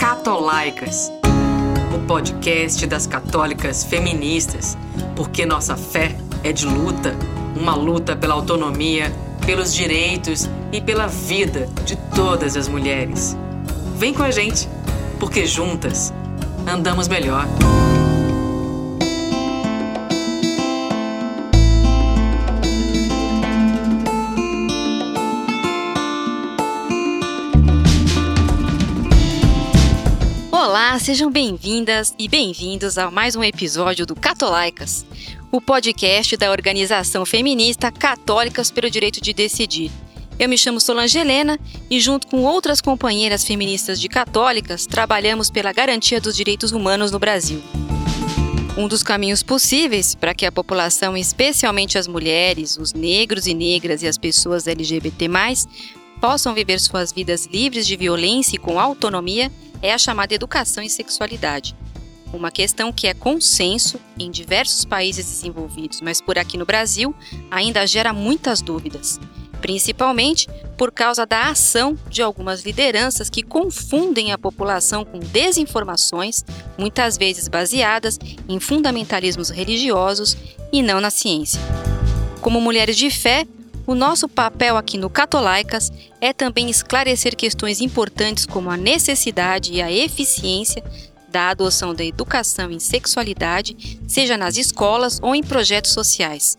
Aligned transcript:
Catolaicas, 0.00 1.12
o 1.94 2.06
podcast 2.06 2.86
das 2.86 3.06
católicas 3.06 3.84
feministas, 3.84 4.74
porque 5.14 5.44
nossa 5.44 5.76
fé 5.76 6.16
é 6.42 6.54
de 6.54 6.64
luta, 6.64 7.14
uma 7.54 7.74
luta 7.74 8.16
pela 8.16 8.32
autonomia, 8.32 9.12
pelos 9.44 9.74
direitos 9.74 10.48
e 10.72 10.80
pela 10.80 11.06
vida 11.06 11.68
de 11.84 11.96
todas 12.16 12.56
as 12.56 12.66
mulheres. 12.66 13.36
Vem 13.96 14.14
com 14.14 14.22
a 14.22 14.30
gente, 14.30 14.66
porque 15.18 15.44
juntas 15.44 16.14
andamos 16.66 17.06
melhor. 17.06 17.46
Olá, 30.90 30.98
sejam 30.98 31.30
bem-vindas 31.30 32.12
e 32.18 32.26
bem-vindos 32.26 32.98
a 32.98 33.12
mais 33.12 33.36
um 33.36 33.44
episódio 33.44 34.04
do 34.04 34.16
Catolaicas, 34.16 35.06
o 35.52 35.60
podcast 35.60 36.36
da 36.36 36.50
organização 36.50 37.24
feminista 37.24 37.92
Católicas 37.92 38.72
pelo 38.72 38.90
Direito 38.90 39.20
de 39.20 39.32
Decidir. 39.32 39.92
Eu 40.36 40.48
me 40.48 40.58
chamo 40.58 40.80
Solange 40.80 41.16
Helena 41.16 41.60
e, 41.88 42.00
junto 42.00 42.26
com 42.26 42.42
outras 42.42 42.80
companheiras 42.80 43.44
feministas 43.44 44.00
de 44.00 44.08
católicas, 44.08 44.84
trabalhamos 44.84 45.48
pela 45.48 45.72
garantia 45.72 46.20
dos 46.20 46.34
direitos 46.34 46.72
humanos 46.72 47.12
no 47.12 47.20
Brasil. 47.20 47.62
Um 48.76 48.88
dos 48.88 49.04
caminhos 49.04 49.44
possíveis 49.44 50.16
para 50.16 50.34
que 50.34 50.44
a 50.44 50.50
população, 50.50 51.16
especialmente 51.16 51.98
as 51.98 52.08
mulheres, 52.08 52.76
os 52.76 52.92
negros 52.92 53.46
e 53.46 53.54
negras 53.54 54.02
e 54.02 54.08
as 54.08 54.18
pessoas 54.18 54.66
LGBT, 54.66 55.28
possam 56.20 56.52
viver 56.52 56.80
suas 56.80 57.12
vidas 57.12 57.46
livres 57.46 57.86
de 57.86 57.94
violência 57.94 58.56
e 58.56 58.58
com 58.58 58.80
autonomia 58.80 59.52
é 59.82 59.92
a 59.92 59.98
chamada 59.98 60.34
educação 60.34 60.82
em 60.82 60.88
sexualidade. 60.88 61.74
Uma 62.32 62.50
questão 62.50 62.92
que 62.92 63.08
é 63.08 63.14
consenso 63.14 63.98
em 64.18 64.30
diversos 64.30 64.84
países 64.84 65.26
desenvolvidos, 65.26 66.00
mas 66.00 66.20
por 66.20 66.38
aqui 66.38 66.56
no 66.56 66.64
Brasil 66.64 67.14
ainda 67.50 67.86
gera 67.86 68.12
muitas 68.12 68.62
dúvidas, 68.62 69.18
principalmente 69.60 70.48
por 70.76 70.92
causa 70.92 71.26
da 71.26 71.48
ação 71.48 71.98
de 72.08 72.22
algumas 72.22 72.62
lideranças 72.62 73.28
que 73.28 73.42
confundem 73.42 74.32
a 74.32 74.38
população 74.38 75.04
com 75.04 75.18
desinformações, 75.18 76.44
muitas 76.78 77.18
vezes 77.18 77.48
baseadas 77.48 78.18
em 78.48 78.60
fundamentalismos 78.60 79.50
religiosos 79.50 80.36
e 80.72 80.82
não 80.82 81.00
na 81.00 81.10
ciência. 81.10 81.60
Como 82.40 82.60
mulheres 82.60 82.96
de 82.96 83.10
fé, 83.10 83.44
o 83.86 83.94
nosso 83.94 84.28
papel 84.28 84.76
aqui 84.76 84.96
no 84.98 85.10
Catolaicas 85.10 85.90
é 86.20 86.32
também 86.32 86.70
esclarecer 86.70 87.34
questões 87.34 87.80
importantes 87.80 88.46
como 88.46 88.70
a 88.70 88.76
necessidade 88.76 89.72
e 89.72 89.82
a 89.82 89.90
eficiência 89.90 90.82
da 91.28 91.50
adoção 91.50 91.94
da 91.94 92.04
educação 92.04 92.70
em 92.70 92.78
sexualidade, 92.78 94.00
seja 94.06 94.36
nas 94.36 94.56
escolas 94.56 95.20
ou 95.22 95.34
em 95.34 95.42
projetos 95.42 95.92
sociais. 95.92 96.58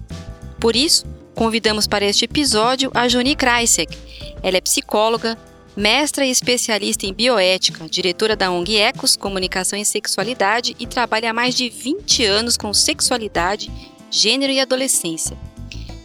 Por 0.60 0.76
isso, 0.76 1.06
convidamos 1.36 1.88
para 1.88 2.06
este 2.06 2.26
episódio 2.26 2.90
a 2.94 3.08
Joni 3.08 3.36
Kreisek. 3.36 3.98
Ela 4.42 4.58
é 4.58 4.62
psicóloga, 4.62 5.38
mestra 5.76 6.26
e 6.26 6.32
especialista 6.32 7.06
em 7.06 7.14
bioética, 7.14 7.88
diretora 7.90 8.36
da 8.36 8.52
ONG 8.52 8.78
Ecos 8.78 9.16
Comunicação 9.16 9.78
em 9.78 9.86
Sexualidade 9.86 10.76
e 10.80 10.88
trabalha 10.88 11.32
há 11.32 11.34
mais 11.34 11.56
de 11.56 11.70
20 11.70 12.26
anos 12.26 12.58
com 12.58 12.74
sexualidade, 12.74 13.72
gênero 14.10 14.52
e 14.52 14.60
adolescência. 14.60 15.38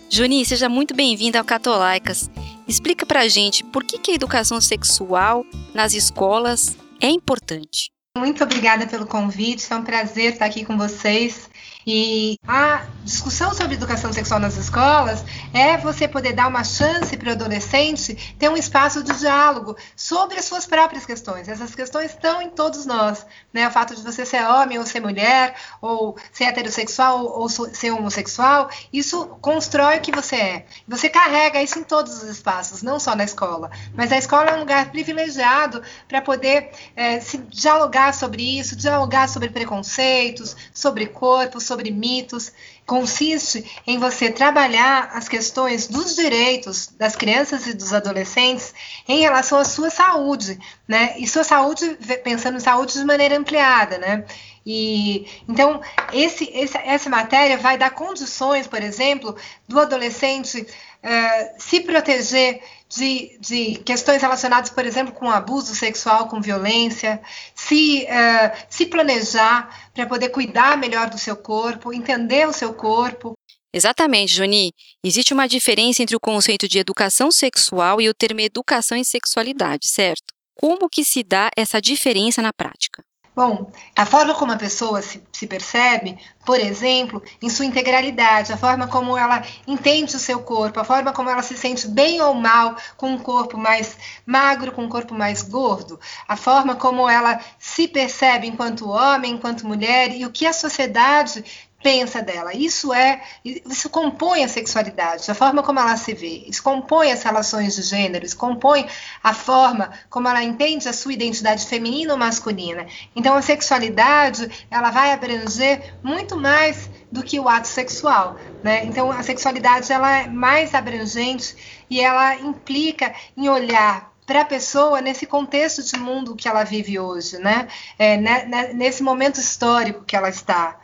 Juni, 0.08 0.44
seja 0.44 0.68
muito 0.68 0.94
bem-vinda 0.94 1.38
ao 1.38 1.44
Catolaicas. 1.44 2.30
Explica 2.66 3.04
pra 3.04 3.28
gente 3.28 3.64
por 3.64 3.84
que, 3.84 3.98
que 3.98 4.12
a 4.12 4.14
educação 4.14 4.60
sexual 4.60 5.44
nas 5.74 5.94
escolas 5.94 6.76
é 7.00 7.08
importante. 7.08 7.90
Muito 8.16 8.42
obrigada 8.42 8.86
pelo 8.86 9.06
convite, 9.06 9.70
é 9.70 9.76
um 9.76 9.82
prazer 9.82 10.32
estar 10.32 10.46
aqui 10.46 10.64
com 10.64 10.78
vocês. 10.78 11.50
E 11.88 12.36
a 12.48 12.84
discussão 13.04 13.54
sobre 13.54 13.74
educação 13.74 14.12
sexual 14.12 14.40
nas 14.40 14.56
escolas 14.56 15.24
é 15.54 15.76
você 15.76 16.08
poder 16.08 16.32
dar 16.32 16.48
uma 16.48 16.64
chance 16.64 17.16
para 17.16 17.28
o 17.28 17.32
adolescente 17.32 18.34
ter 18.36 18.48
um 18.48 18.56
espaço 18.56 19.04
de 19.04 19.16
diálogo 19.16 19.76
sobre 19.94 20.36
as 20.36 20.44
suas 20.44 20.66
próprias 20.66 21.06
questões. 21.06 21.48
Essas 21.48 21.76
questões 21.76 22.10
estão 22.10 22.42
em 22.42 22.50
todos 22.50 22.84
nós, 22.86 23.24
né? 23.52 23.68
O 23.68 23.70
fato 23.70 23.94
de 23.94 24.02
você 24.02 24.26
ser 24.26 24.44
homem 24.44 24.80
ou 24.80 24.84
ser 24.84 24.98
mulher, 24.98 25.54
ou 25.80 26.16
ser 26.32 26.44
heterossexual 26.46 27.24
ou 27.24 27.48
ser 27.48 27.92
homossexual, 27.92 28.68
isso 28.92 29.24
constrói 29.40 29.98
o 29.98 30.00
que 30.00 30.10
você 30.10 30.34
é. 30.34 30.66
Você 30.88 31.08
carrega 31.08 31.62
isso 31.62 31.78
em 31.78 31.84
todos 31.84 32.20
os 32.20 32.28
espaços, 32.28 32.82
não 32.82 32.98
só 32.98 33.14
na 33.14 33.22
escola. 33.22 33.70
Mas 33.94 34.10
a 34.10 34.18
escola 34.18 34.50
é 34.50 34.56
um 34.56 34.60
lugar 34.60 34.90
privilegiado 34.90 35.80
para 36.08 36.20
poder 36.20 36.72
é, 36.96 37.20
se 37.20 37.38
dialogar 37.38 38.12
sobre 38.12 38.58
isso, 38.58 38.74
dialogar 38.74 39.28
sobre 39.28 39.50
preconceitos, 39.50 40.56
sobre 40.74 41.06
corpo, 41.06 41.60
sobre 41.60 41.75
sobre 41.76 41.90
mitos, 41.90 42.52
consiste 42.86 43.64
em 43.86 43.98
você 43.98 44.30
trabalhar 44.30 45.10
as 45.12 45.28
questões 45.28 45.86
dos 45.86 46.16
direitos 46.16 46.86
das 46.96 47.14
crianças 47.14 47.66
e 47.66 47.74
dos 47.74 47.92
adolescentes 47.92 48.72
em 49.06 49.20
relação 49.20 49.58
à 49.58 49.64
sua 49.64 49.90
saúde, 49.90 50.58
né? 50.88 51.14
E 51.18 51.28
sua 51.28 51.44
saúde, 51.44 51.98
pensando 52.24 52.56
em 52.56 52.60
saúde 52.60 52.94
de 52.94 53.04
maneira 53.04 53.36
ampliada, 53.36 53.98
né? 53.98 54.24
E 54.64 55.26
então 55.48 55.80
esse, 56.12 56.50
esse, 56.52 56.76
essa 56.78 57.10
matéria 57.10 57.58
vai 57.58 57.76
dar 57.76 57.90
condições, 57.90 58.66
por 58.66 58.82
exemplo, 58.82 59.36
do 59.68 59.78
adolescente 59.78 60.60
uh, 60.60 61.54
se 61.58 61.80
proteger 61.80 62.60
de, 62.88 63.36
de, 63.40 63.74
questões 63.84 64.22
relacionadas, 64.22 64.70
por 64.70 64.86
exemplo, 64.86 65.12
com 65.12 65.30
abuso 65.30 65.74
sexual, 65.74 66.28
com 66.28 66.40
violência, 66.40 67.20
se, 67.66 68.04
uh, 68.04 68.66
se 68.68 68.86
planejar 68.86 69.90
para 69.92 70.06
poder 70.06 70.28
cuidar 70.28 70.76
melhor 70.76 71.10
do 71.10 71.18
seu 71.18 71.36
corpo, 71.36 71.92
entender 71.92 72.46
o 72.46 72.52
seu 72.52 72.72
corpo. 72.72 73.32
Exatamente, 73.72 74.32
Juni. 74.32 74.72
Existe 75.04 75.34
uma 75.34 75.48
diferença 75.48 76.02
entre 76.02 76.16
o 76.16 76.20
conceito 76.20 76.68
de 76.68 76.78
educação 76.78 77.30
sexual 77.30 78.00
e 78.00 78.08
o 78.08 78.14
termo 78.14 78.40
educação 78.40 78.96
em 78.96 79.04
sexualidade, 79.04 79.88
certo? 79.88 80.32
Como 80.54 80.88
que 80.88 81.04
se 81.04 81.22
dá 81.22 81.50
essa 81.56 81.80
diferença 81.80 82.40
na 82.40 82.52
prática? 82.52 83.02
Bom, 83.36 83.70
a 83.94 84.06
forma 84.06 84.34
como 84.34 84.52
a 84.52 84.56
pessoa 84.56 85.02
se, 85.02 85.22
se, 85.30 85.46
percebe, 85.46 86.18
por 86.42 86.58
exemplo, 86.58 87.22
em 87.42 87.50
sua 87.50 87.66
integralidade, 87.66 88.50
a 88.50 88.56
forma 88.56 88.88
como 88.88 89.14
ela 89.14 89.44
entende 89.66 90.16
o 90.16 90.18
seu 90.18 90.40
corpo, 90.40 90.80
a 90.80 90.84
forma 90.84 91.12
como 91.12 91.28
ela 91.28 91.42
se 91.42 91.54
sente 91.54 91.86
bem 91.86 92.18
ou 92.22 92.32
mal 92.32 92.74
com 92.96 93.10
um 93.10 93.18
corpo 93.18 93.58
mais 93.58 93.98
magro, 94.24 94.72
com 94.72 94.84
um 94.84 94.88
corpo 94.88 95.12
mais 95.14 95.42
gordo, 95.42 96.00
a 96.26 96.34
forma 96.34 96.76
como 96.76 97.06
ela 97.06 97.38
se 97.58 97.86
percebe 97.86 98.46
enquanto 98.46 98.88
homem, 98.88 99.34
enquanto 99.34 99.66
mulher 99.66 100.16
e 100.16 100.24
o 100.24 100.32
que 100.32 100.46
a 100.46 100.52
sociedade 100.54 101.44
pensa 101.82 102.22
dela. 102.22 102.54
Isso 102.54 102.92
é, 102.92 103.22
isso 103.44 103.88
compõe 103.90 104.42
a 104.44 104.48
sexualidade, 104.48 105.30
a 105.30 105.34
forma 105.34 105.62
como 105.62 105.78
ela 105.78 105.96
se 105.96 106.14
vê, 106.14 106.44
isso 106.46 106.62
compõe 106.62 107.12
as 107.12 107.22
relações 107.22 107.76
de 107.76 107.82
gênero, 107.82 108.24
isso 108.24 108.36
compõe 108.36 108.86
a 109.22 109.34
forma 109.34 109.90
como 110.08 110.28
ela 110.28 110.42
entende 110.42 110.88
a 110.88 110.92
sua 110.92 111.12
identidade 111.12 111.66
feminina 111.66 112.12
ou 112.12 112.18
masculina. 112.18 112.86
Então 113.14 113.34
a 113.34 113.42
sexualidade, 113.42 114.66
ela 114.70 114.90
vai 114.90 115.12
abranger 115.12 115.94
muito 116.02 116.36
mais 116.36 116.90
do 117.10 117.22
que 117.22 117.38
o 117.38 117.48
ato 117.48 117.68
sexual, 117.68 118.36
né? 118.62 118.84
Então 118.84 119.10
a 119.10 119.22
sexualidade 119.22 119.92
ela 119.92 120.18
é 120.18 120.28
mais 120.28 120.74
abrangente 120.74 121.84
e 121.88 122.00
ela 122.00 122.34
implica 122.36 123.14
em 123.36 123.48
olhar 123.48 124.12
para 124.26 124.40
a 124.40 124.44
pessoa 124.44 125.00
nesse 125.00 125.24
contexto 125.24 125.84
de 125.84 125.96
mundo 125.96 126.34
que 126.34 126.48
ela 126.48 126.64
vive 126.64 126.98
hoje, 126.98 127.38
né? 127.38 127.68
É, 127.96 128.16
né? 128.16 128.72
Nesse 128.74 129.02
momento 129.02 129.38
histórico 129.38 130.04
que 130.04 130.16
ela 130.16 130.28
está 130.28 130.80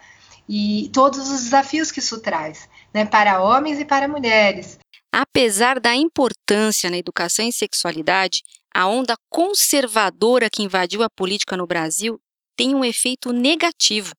e 0.49 0.91
todos 0.93 1.31
os 1.31 1.45
desafios 1.45 1.91
que 1.91 2.01
isso 2.01 2.21
traz, 2.21 2.69
né, 2.93 3.05
para 3.05 3.43
homens 3.43 3.79
e 3.79 3.85
para 3.85 4.09
mulheres. 4.09 4.79
Apesar 5.13 5.79
da 5.79 5.95
importância 5.95 6.91
na 6.91 6.97
educação 6.97 7.45
em 7.45 7.53
sexualidade, 7.53 8.43
a 8.75 8.87
onda 8.87 9.15
conservadora 9.29 10.49
que 10.51 10.63
invadiu 10.63 11.03
a 11.03 11.11
política 11.11 11.57
no 11.57 11.67
Brasil 11.67 12.19
tem 12.57 12.75
um 12.75 12.85
efeito 12.85 13.33
negativo, 13.33 14.13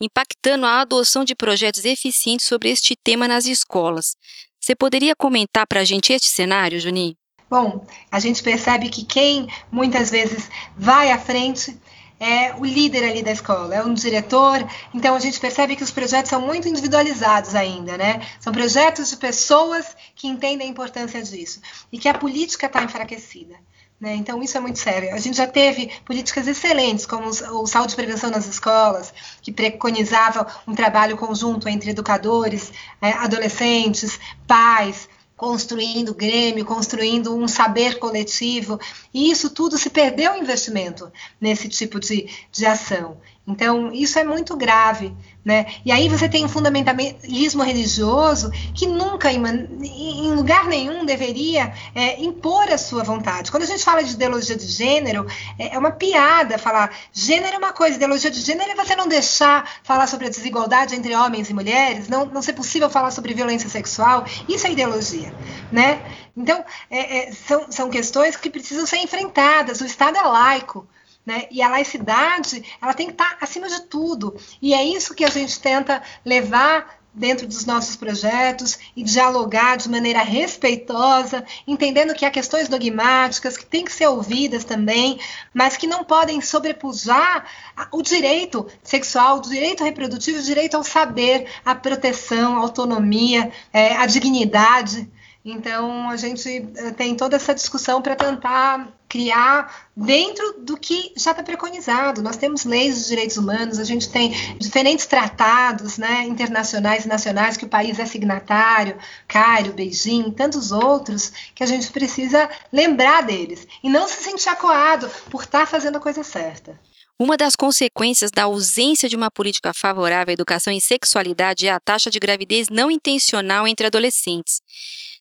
impactando 0.00 0.66
a 0.66 0.80
adoção 0.80 1.24
de 1.24 1.34
projetos 1.34 1.84
eficientes 1.84 2.46
sobre 2.46 2.70
este 2.70 2.94
tema 3.02 3.26
nas 3.26 3.46
escolas. 3.46 4.14
Você 4.60 4.74
poderia 4.74 5.14
comentar 5.16 5.66
para 5.66 5.80
a 5.80 5.84
gente 5.84 6.12
este 6.12 6.28
cenário, 6.28 6.80
Juninho? 6.80 7.14
Bom, 7.48 7.86
a 8.10 8.18
gente 8.18 8.42
percebe 8.42 8.88
que 8.88 9.04
quem 9.04 9.46
muitas 9.70 10.10
vezes 10.10 10.50
vai 10.76 11.12
à 11.12 11.18
frente 11.18 11.78
é 12.18 12.54
o 12.54 12.64
líder 12.64 13.04
ali 13.04 13.22
da 13.22 13.30
escola, 13.30 13.74
é 13.74 13.82
um 13.82 13.94
diretor. 13.94 14.66
Então 14.94 15.14
a 15.14 15.18
gente 15.18 15.38
percebe 15.38 15.76
que 15.76 15.82
os 15.82 15.90
projetos 15.90 16.30
são 16.30 16.40
muito 16.40 16.68
individualizados 16.68 17.54
ainda, 17.54 17.96
né? 17.96 18.26
São 18.40 18.52
projetos 18.52 19.10
de 19.10 19.16
pessoas 19.16 19.96
que 20.14 20.26
entendem 20.26 20.66
a 20.66 20.70
importância 20.70 21.22
disso 21.22 21.60
e 21.92 21.98
que 21.98 22.08
a 22.08 22.14
política 22.14 22.66
está 22.66 22.82
enfraquecida. 22.82 23.56
Né? 23.98 24.14
Então, 24.14 24.42
isso 24.42 24.56
é 24.58 24.60
muito 24.60 24.78
sério. 24.78 25.14
A 25.14 25.18
gente 25.18 25.38
já 25.38 25.46
teve 25.46 25.90
políticas 26.04 26.46
excelentes, 26.46 27.06
como 27.06 27.28
o 27.28 27.66
Saúde 27.66 27.94
e 27.94 27.96
Prevenção 27.96 28.30
nas 28.30 28.46
Escolas, 28.46 29.12
que 29.40 29.50
preconizava 29.50 30.46
um 30.68 30.74
trabalho 30.74 31.16
conjunto 31.16 31.66
entre 31.66 31.90
educadores, 31.90 32.72
é, 33.00 33.12
adolescentes, 33.12 34.20
pais, 34.46 35.08
construindo 35.36 36.14
Grêmio, 36.14 36.64
construindo 36.64 37.36
um 37.36 37.46
saber 37.46 37.98
coletivo, 37.98 38.80
e 39.12 39.30
isso 39.30 39.50
tudo 39.50 39.76
se 39.76 39.90
perdeu 39.90 40.32
o 40.32 40.38
investimento 40.38 41.12
nesse 41.40 41.68
tipo 41.68 42.00
de, 42.00 42.28
de 42.50 42.64
ação. 42.64 43.18
Então, 43.46 43.92
isso 43.92 44.18
é 44.18 44.24
muito 44.24 44.56
grave. 44.56 45.14
Né? 45.44 45.66
E 45.84 45.92
aí 45.92 46.08
você 46.08 46.28
tem 46.28 46.44
um 46.44 46.48
fundamentalismo 46.48 47.62
religioso 47.62 48.50
que 48.74 48.84
nunca, 48.84 49.30
em 49.30 50.34
lugar 50.34 50.66
nenhum, 50.66 51.04
deveria 51.04 51.72
é, 51.94 52.20
impor 52.20 52.68
a 52.68 52.76
sua 52.76 53.04
vontade. 53.04 53.52
Quando 53.52 53.62
a 53.62 53.66
gente 53.66 53.84
fala 53.84 54.02
de 54.02 54.14
ideologia 54.14 54.56
de 54.56 54.66
gênero, 54.66 55.24
é, 55.56 55.76
é 55.76 55.78
uma 55.78 55.92
piada 55.92 56.58
falar 56.58 56.92
gênero 57.12 57.54
é 57.54 57.58
uma 57.58 57.72
coisa, 57.72 57.94
ideologia 57.94 58.28
de 58.28 58.40
gênero 58.40 58.72
é 58.72 58.74
você 58.74 58.96
não 58.96 59.06
deixar 59.06 59.70
falar 59.84 60.08
sobre 60.08 60.26
a 60.26 60.30
desigualdade 60.30 60.96
entre 60.96 61.14
homens 61.14 61.48
e 61.48 61.54
mulheres, 61.54 62.08
não, 62.08 62.26
não 62.26 62.42
ser 62.42 62.54
possível 62.54 62.90
falar 62.90 63.12
sobre 63.12 63.32
violência 63.32 63.68
sexual. 63.68 64.24
Isso 64.48 64.66
é 64.66 64.72
ideologia. 64.72 65.32
Né? 65.70 66.02
Então, 66.36 66.64
é, 66.90 67.28
é 67.28 67.32
são, 67.32 67.70
são 67.70 67.88
questões 67.88 68.34
que 68.34 68.50
precisam 68.50 68.84
ser 68.84 68.96
enfrentadas. 68.96 69.80
O 69.80 69.86
Estado 69.86 70.18
é 70.18 70.22
laico. 70.22 70.88
Né? 71.26 71.48
E 71.50 71.60
a 71.60 71.68
laicidade, 71.68 72.62
ela 72.80 72.94
tem 72.94 73.08
que 73.08 73.12
estar 73.12 73.36
acima 73.40 73.68
de 73.68 73.82
tudo. 73.82 74.36
E 74.62 74.72
é 74.72 74.84
isso 74.84 75.14
que 75.14 75.24
a 75.24 75.30
gente 75.30 75.58
tenta 75.58 76.00
levar 76.24 76.96
dentro 77.16 77.46
dos 77.46 77.64
nossos 77.64 77.96
projetos 77.96 78.78
e 78.94 79.02
dialogar 79.02 79.76
de 79.76 79.88
maneira 79.88 80.22
respeitosa, 80.22 81.44
entendendo 81.66 82.14
que 82.14 82.26
há 82.26 82.30
questões 82.30 82.68
dogmáticas 82.68 83.56
que 83.56 83.64
têm 83.64 83.84
que 83.84 83.92
ser 83.92 84.06
ouvidas 84.06 84.64
também, 84.64 85.18
mas 85.52 85.78
que 85.78 85.86
não 85.86 86.04
podem 86.04 86.42
sobrepujar 86.42 87.46
o 87.90 88.02
direito 88.02 88.66
sexual, 88.82 89.38
o 89.38 89.40
direito 89.40 89.82
reprodutivo, 89.82 90.38
o 90.38 90.42
direito 90.42 90.76
ao 90.76 90.84
saber, 90.84 91.48
à 91.64 91.74
proteção, 91.74 92.56
à 92.56 92.60
autonomia, 92.60 93.50
é, 93.72 93.96
à 93.96 94.04
dignidade. 94.04 95.10
Então, 95.48 96.10
a 96.10 96.16
gente 96.16 96.68
eh, 96.74 96.90
tem 96.90 97.14
toda 97.14 97.36
essa 97.36 97.54
discussão 97.54 98.02
para 98.02 98.16
tentar 98.16 98.92
criar 99.08 99.86
dentro 99.96 100.56
do 100.58 100.76
que 100.76 101.12
já 101.16 101.30
está 101.30 101.40
preconizado. 101.40 102.20
Nós 102.20 102.36
temos 102.36 102.64
leis 102.64 103.02
de 103.02 103.06
direitos 103.10 103.36
humanos, 103.36 103.78
a 103.78 103.84
gente 103.84 104.10
tem 104.10 104.30
diferentes 104.58 105.06
tratados 105.06 105.98
né, 105.98 106.24
internacionais 106.24 107.04
e 107.04 107.08
nacionais 107.08 107.56
que 107.56 107.64
o 107.64 107.68
país 107.68 107.96
é 108.00 108.06
signatário, 108.06 108.98
Cairo, 109.28 109.72
Beijing, 109.72 110.32
tantos 110.32 110.72
outros, 110.72 111.32
que 111.54 111.62
a 111.62 111.66
gente 111.66 111.92
precisa 111.92 112.50
lembrar 112.72 113.22
deles 113.22 113.68
e 113.84 113.88
não 113.88 114.08
se 114.08 114.24
sentir 114.24 114.48
acuado 114.48 115.08
por 115.30 115.44
estar 115.44 115.60
tá 115.60 115.66
fazendo 115.66 115.98
a 115.98 116.00
coisa 116.00 116.24
certa. 116.24 116.76
Uma 117.20 117.36
das 117.36 117.54
consequências 117.54 118.32
da 118.32 118.42
ausência 118.42 119.08
de 119.08 119.14
uma 119.14 119.30
política 119.30 119.72
favorável 119.72 120.32
à 120.32 120.34
educação 120.34 120.72
em 120.72 120.80
sexualidade 120.80 121.68
é 121.68 121.70
a 121.70 121.78
taxa 121.78 122.10
de 122.10 122.18
gravidez 122.18 122.68
não 122.68 122.90
intencional 122.90 123.64
entre 123.66 123.86
adolescentes. 123.86 124.60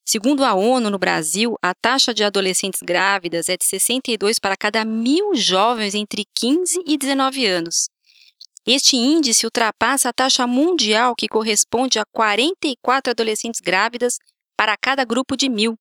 Segundo 0.08 0.46
a 0.46 0.54
ONU, 0.54 0.92
no 0.92 1.00
Brasil, 1.00 1.56
a 1.64 1.74
taxa 1.74 2.14
de 2.14 2.24
adolescentes 2.24 2.82
grávidas 2.84 3.50
é 3.50 3.58
de 3.58 3.66
62 3.66 4.38
para 4.38 4.56
cada 4.56 4.86
mil 4.86 5.34
jovens 5.34 5.96
entre 5.96 6.26
15 6.36 6.84
e 6.86 6.96
19 6.96 7.44
anos. 7.48 7.90
Este 8.68 8.96
índice 8.96 9.48
ultrapassa 9.48 10.10
a 10.10 10.14
taxa 10.14 10.46
mundial, 10.46 11.16
que 11.16 11.28
corresponde 11.28 11.98
a 11.98 12.06
44 12.06 13.12
adolescentes 13.12 13.60
grávidas 13.60 14.20
para 14.56 14.78
cada 14.78 15.04
grupo 15.04 15.36
de 15.36 15.50
mil. 15.50 15.76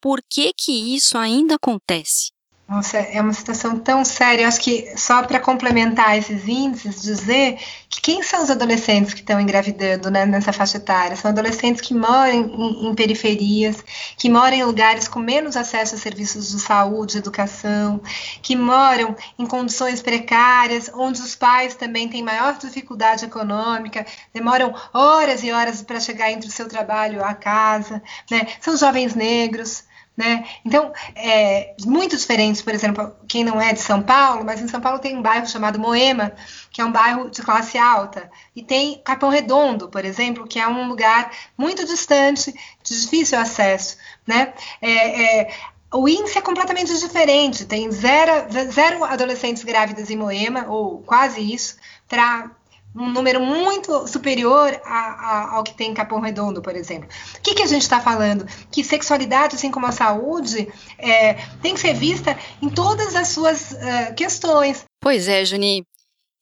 Por 0.00 0.22
que, 0.30 0.52
que 0.54 0.94
isso 0.94 1.18
ainda 1.18 1.56
acontece? 1.56 2.35
Nossa, 2.68 2.98
é 2.98 3.20
uma 3.20 3.32
situação 3.32 3.78
tão 3.78 4.04
séria. 4.04 4.42
Eu 4.42 4.48
acho 4.48 4.60
que 4.60 4.92
só 4.96 5.22
para 5.22 5.38
complementar 5.38 6.18
esses 6.18 6.48
índices, 6.48 7.00
dizer 7.00 7.60
que 7.88 8.00
quem 8.00 8.24
são 8.24 8.42
os 8.42 8.50
adolescentes 8.50 9.14
que 9.14 9.20
estão 9.20 9.40
engravidando 9.40 10.10
né, 10.10 10.26
nessa 10.26 10.52
faixa 10.52 10.76
etária? 10.78 11.14
São 11.14 11.30
adolescentes 11.30 11.80
que 11.80 11.94
moram 11.94 12.32
em, 12.32 12.88
em, 12.88 12.94
periferias, 12.96 13.84
que 14.16 14.28
moram 14.28 14.56
em 14.56 14.64
lugares 14.64 15.06
com 15.06 15.20
menos 15.20 15.56
acesso 15.56 15.94
a 15.94 15.98
serviços 15.98 16.50
de 16.50 16.58
saúde, 16.58 17.18
educação, 17.18 18.00
que 18.42 18.56
moram 18.56 19.14
em 19.38 19.46
condições 19.46 20.02
precárias, 20.02 20.90
onde 20.92 21.20
os 21.20 21.36
pais 21.36 21.76
também 21.76 22.08
têm 22.08 22.20
maior 22.20 22.58
dificuldade 22.58 23.26
econômica, 23.26 24.04
demoram 24.34 24.74
horas 24.92 25.44
e 25.44 25.52
horas 25.52 25.82
para 25.82 26.00
chegar 26.00 26.32
entre 26.32 26.48
o 26.48 26.52
seu 26.52 26.68
trabalho 26.68 27.24
à 27.24 27.32
casa. 27.32 28.02
Né? 28.28 28.44
São 28.60 28.76
jovens 28.76 29.14
negros 29.14 29.84
né? 30.16 30.46
Então, 30.64 30.92
é 31.14 31.74
muito 31.84 32.16
diferente, 32.16 32.62
por 32.62 32.72
exemplo, 32.72 33.14
quem 33.28 33.44
não 33.44 33.60
é 33.60 33.72
de 33.72 33.80
São 33.80 34.02
Paulo, 34.02 34.44
mas 34.44 34.60
em 34.60 34.68
São 34.68 34.80
Paulo 34.80 34.98
tem 34.98 35.16
um 35.16 35.22
bairro 35.22 35.46
chamado 35.46 35.78
Moema, 35.78 36.32
que 36.70 36.80
é 36.80 36.84
um 36.84 36.92
bairro 36.92 37.30
de 37.30 37.42
classe 37.42 37.76
alta, 37.76 38.30
e 38.54 38.62
tem 38.62 39.00
Capão 39.04 39.28
Redondo, 39.28 39.88
por 39.88 40.04
exemplo, 40.04 40.46
que 40.46 40.58
é 40.58 40.66
um 40.66 40.88
lugar 40.88 41.30
muito 41.56 41.84
distante, 41.84 42.54
de 42.82 43.00
difícil 43.00 43.38
acesso. 43.38 43.98
Né? 44.26 44.54
É, 44.80 45.40
é, 45.40 45.54
o 45.92 46.08
índice 46.08 46.38
é 46.38 46.42
completamente 46.42 46.98
diferente, 46.98 47.66
tem 47.66 47.90
zero, 47.90 48.50
zero 48.72 49.04
adolescentes 49.04 49.64
grávidas 49.64 50.10
em 50.10 50.16
Moema, 50.16 50.66
ou 50.68 51.02
quase 51.02 51.40
isso, 51.40 51.76
para 52.08 52.50
um 52.96 53.10
número 53.10 53.40
muito 53.40 54.08
superior 54.08 54.72
a, 54.84 54.90
a, 54.90 55.54
ao 55.56 55.62
que 55.62 55.74
tem 55.74 55.90
em 55.90 55.94
Capão 55.94 56.18
Redondo, 56.18 56.62
por 56.62 56.74
exemplo. 56.74 57.06
O 57.36 57.42
que, 57.42 57.54
que 57.54 57.62
a 57.62 57.66
gente 57.66 57.82
está 57.82 58.00
falando? 58.00 58.46
Que 58.70 58.82
sexualidade, 58.82 59.56
assim 59.56 59.70
como 59.70 59.84
a 59.84 59.92
saúde, 59.92 60.66
é, 60.98 61.34
tem 61.60 61.74
que 61.74 61.80
ser 61.80 61.92
vista 61.94 62.38
em 62.62 62.70
todas 62.70 63.14
as 63.14 63.28
suas 63.28 63.72
uh, 63.72 64.14
questões. 64.16 64.86
Pois 65.00 65.28
é, 65.28 65.44
Juni. 65.44 65.84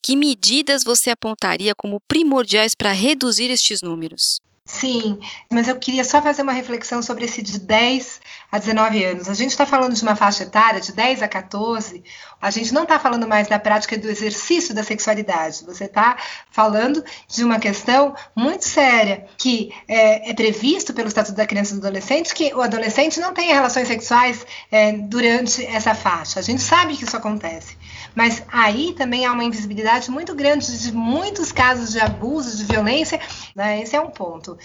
Que 0.03 0.15
medidas 0.15 0.83
você 0.83 1.09
apontaria 1.09 1.73
como 1.75 1.99
primordiais 2.07 2.75
para 2.75 2.91
reduzir 2.91 3.49
estes 3.49 3.81
números? 3.81 4.39
Sim, 4.65 5.19
mas 5.51 5.67
eu 5.67 5.77
queria 5.77 6.03
só 6.03 6.21
fazer 6.21 6.41
uma 6.41 6.53
reflexão 6.53 7.01
sobre 7.01 7.25
esse 7.25 7.41
de 7.41 7.59
10 7.59 8.21
a 8.53 8.59
19 8.59 9.03
anos. 9.03 9.27
A 9.27 9.33
gente 9.33 9.49
está 9.49 9.65
falando 9.65 9.95
de 9.95 10.03
uma 10.03 10.15
faixa 10.15 10.43
etária 10.43 10.79
de 10.79 10.91
10 10.91 11.23
a 11.23 11.27
14, 11.27 12.03
a 12.39 12.51
gente 12.51 12.71
não 12.71 12.83
está 12.83 12.99
falando 12.99 13.27
mais 13.27 13.47
da 13.47 13.57
prática 13.57 13.97
do 13.97 14.07
exercício 14.07 14.75
da 14.75 14.83
sexualidade, 14.83 15.65
você 15.65 15.85
está 15.85 16.17
falando 16.51 17.03
de 17.27 17.43
uma 17.43 17.57
questão 17.57 18.13
muito 18.35 18.63
séria, 18.65 19.25
que 19.39 19.73
é, 19.87 20.29
é, 20.29 20.33
previsto 20.35 20.93
pelo 20.93 21.07
Estatuto 21.07 21.35
da 21.35 21.47
Criança 21.47 21.73
e 21.73 21.79
do 21.79 21.87
Adolescente 21.87 22.31
que 22.31 22.53
o 22.53 22.61
adolescente 22.61 23.19
não 23.19 23.33
tenha 23.33 23.55
relações 23.55 23.87
sexuais 23.87 24.45
é, 24.71 24.91
durante 24.91 25.65
essa 25.65 25.95
faixa. 25.95 26.39
A 26.39 26.43
gente 26.43 26.61
sabe 26.61 26.95
que 26.95 27.05
isso 27.05 27.17
acontece. 27.17 27.75
Mas 28.13 28.43
aí 28.51 28.93
também 28.93 29.25
há 29.25 29.31
uma 29.31 29.43
invisibilidade 29.43 30.11
muito 30.11 30.35
grande 30.35 30.77
de 30.77 30.91
muitos 30.91 31.51
casos 31.51 31.91
de 31.91 31.99
abuso, 31.99 32.55
de 32.55 32.65
violência. 32.65 33.19
Né? 33.55 33.81
Esse 33.81 33.95
é 33.95 33.99
um 33.99 34.11
ponto. 34.11 34.55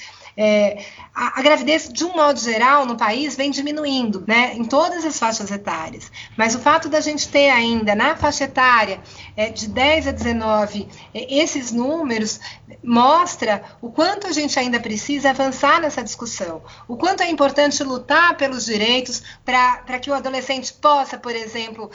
É, 0.40 0.84
a, 1.12 1.40
a, 1.40 1.42
gravidez, 1.42 1.88
de 1.92 2.04
um 2.04 2.14
modo 2.14 2.38
geral, 2.38 2.86
no 2.86 2.96
país 2.96 3.34
vem 3.34 3.50
diminuindo, 3.50 4.22
né, 4.24 4.54
em 4.54 4.64
todas 4.64 5.04
as 5.04 5.18
faixas 5.18 5.50
etárias. 5.50 6.12
Mas 6.36 6.54
o 6.54 6.60
fato 6.60 6.88
da 6.88 7.00
gente 7.00 7.28
ter 7.28 7.50
ainda 7.50 7.92
na 7.96 8.14
faixa 8.14 8.44
etária 8.44 9.00
é, 9.36 9.50
de 9.50 9.66
10 9.66 10.06
a 10.06 10.12
19 10.12 10.88
é, 11.12 11.40
esses 11.40 11.72
números 11.72 12.38
mostra 12.84 13.64
o 13.82 13.90
quanto 13.90 14.28
a 14.28 14.32
gente 14.32 14.56
ainda 14.60 14.78
precisa 14.78 15.30
avançar 15.30 15.80
nessa 15.80 16.04
discussão, 16.04 16.62
o 16.86 16.96
quanto 16.96 17.24
é 17.24 17.28
importante 17.28 17.82
lutar 17.82 18.36
pelos 18.36 18.64
direitos 18.64 19.24
para 19.44 19.98
que 19.98 20.08
o 20.08 20.14
adolescente 20.14 20.72
possa, 20.72 21.18
por 21.18 21.34
exemplo, 21.34 21.90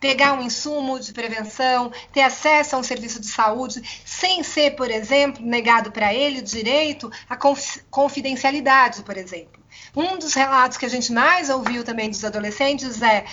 pegar 0.00 0.32
um 0.32 0.42
insumo 0.42 0.98
de 0.98 1.12
prevenção, 1.12 1.92
ter 2.12 2.22
acesso 2.22 2.74
a 2.74 2.78
um 2.78 2.82
serviço 2.82 3.20
de 3.20 3.26
saúde, 3.26 3.82
sem 4.04 4.42
ser, 4.42 4.72
por 4.72 4.90
exemplo, 4.90 5.44
negado 5.44 5.92
para 5.92 6.12
ele 6.14 6.40
o 6.40 6.42
direito 6.42 7.10
à 7.28 7.36
confidencialidade, 7.90 9.02
por 9.02 9.16
exemplo. 9.16 9.60
Um 9.94 10.18
dos 10.18 10.34
relatos 10.34 10.78
que 10.78 10.86
a 10.86 10.88
gente 10.88 11.12
mais 11.12 11.50
ouviu 11.50 11.84
também 11.84 12.08
dos 12.08 12.24
adolescentes 12.24 13.02
é 13.02 13.24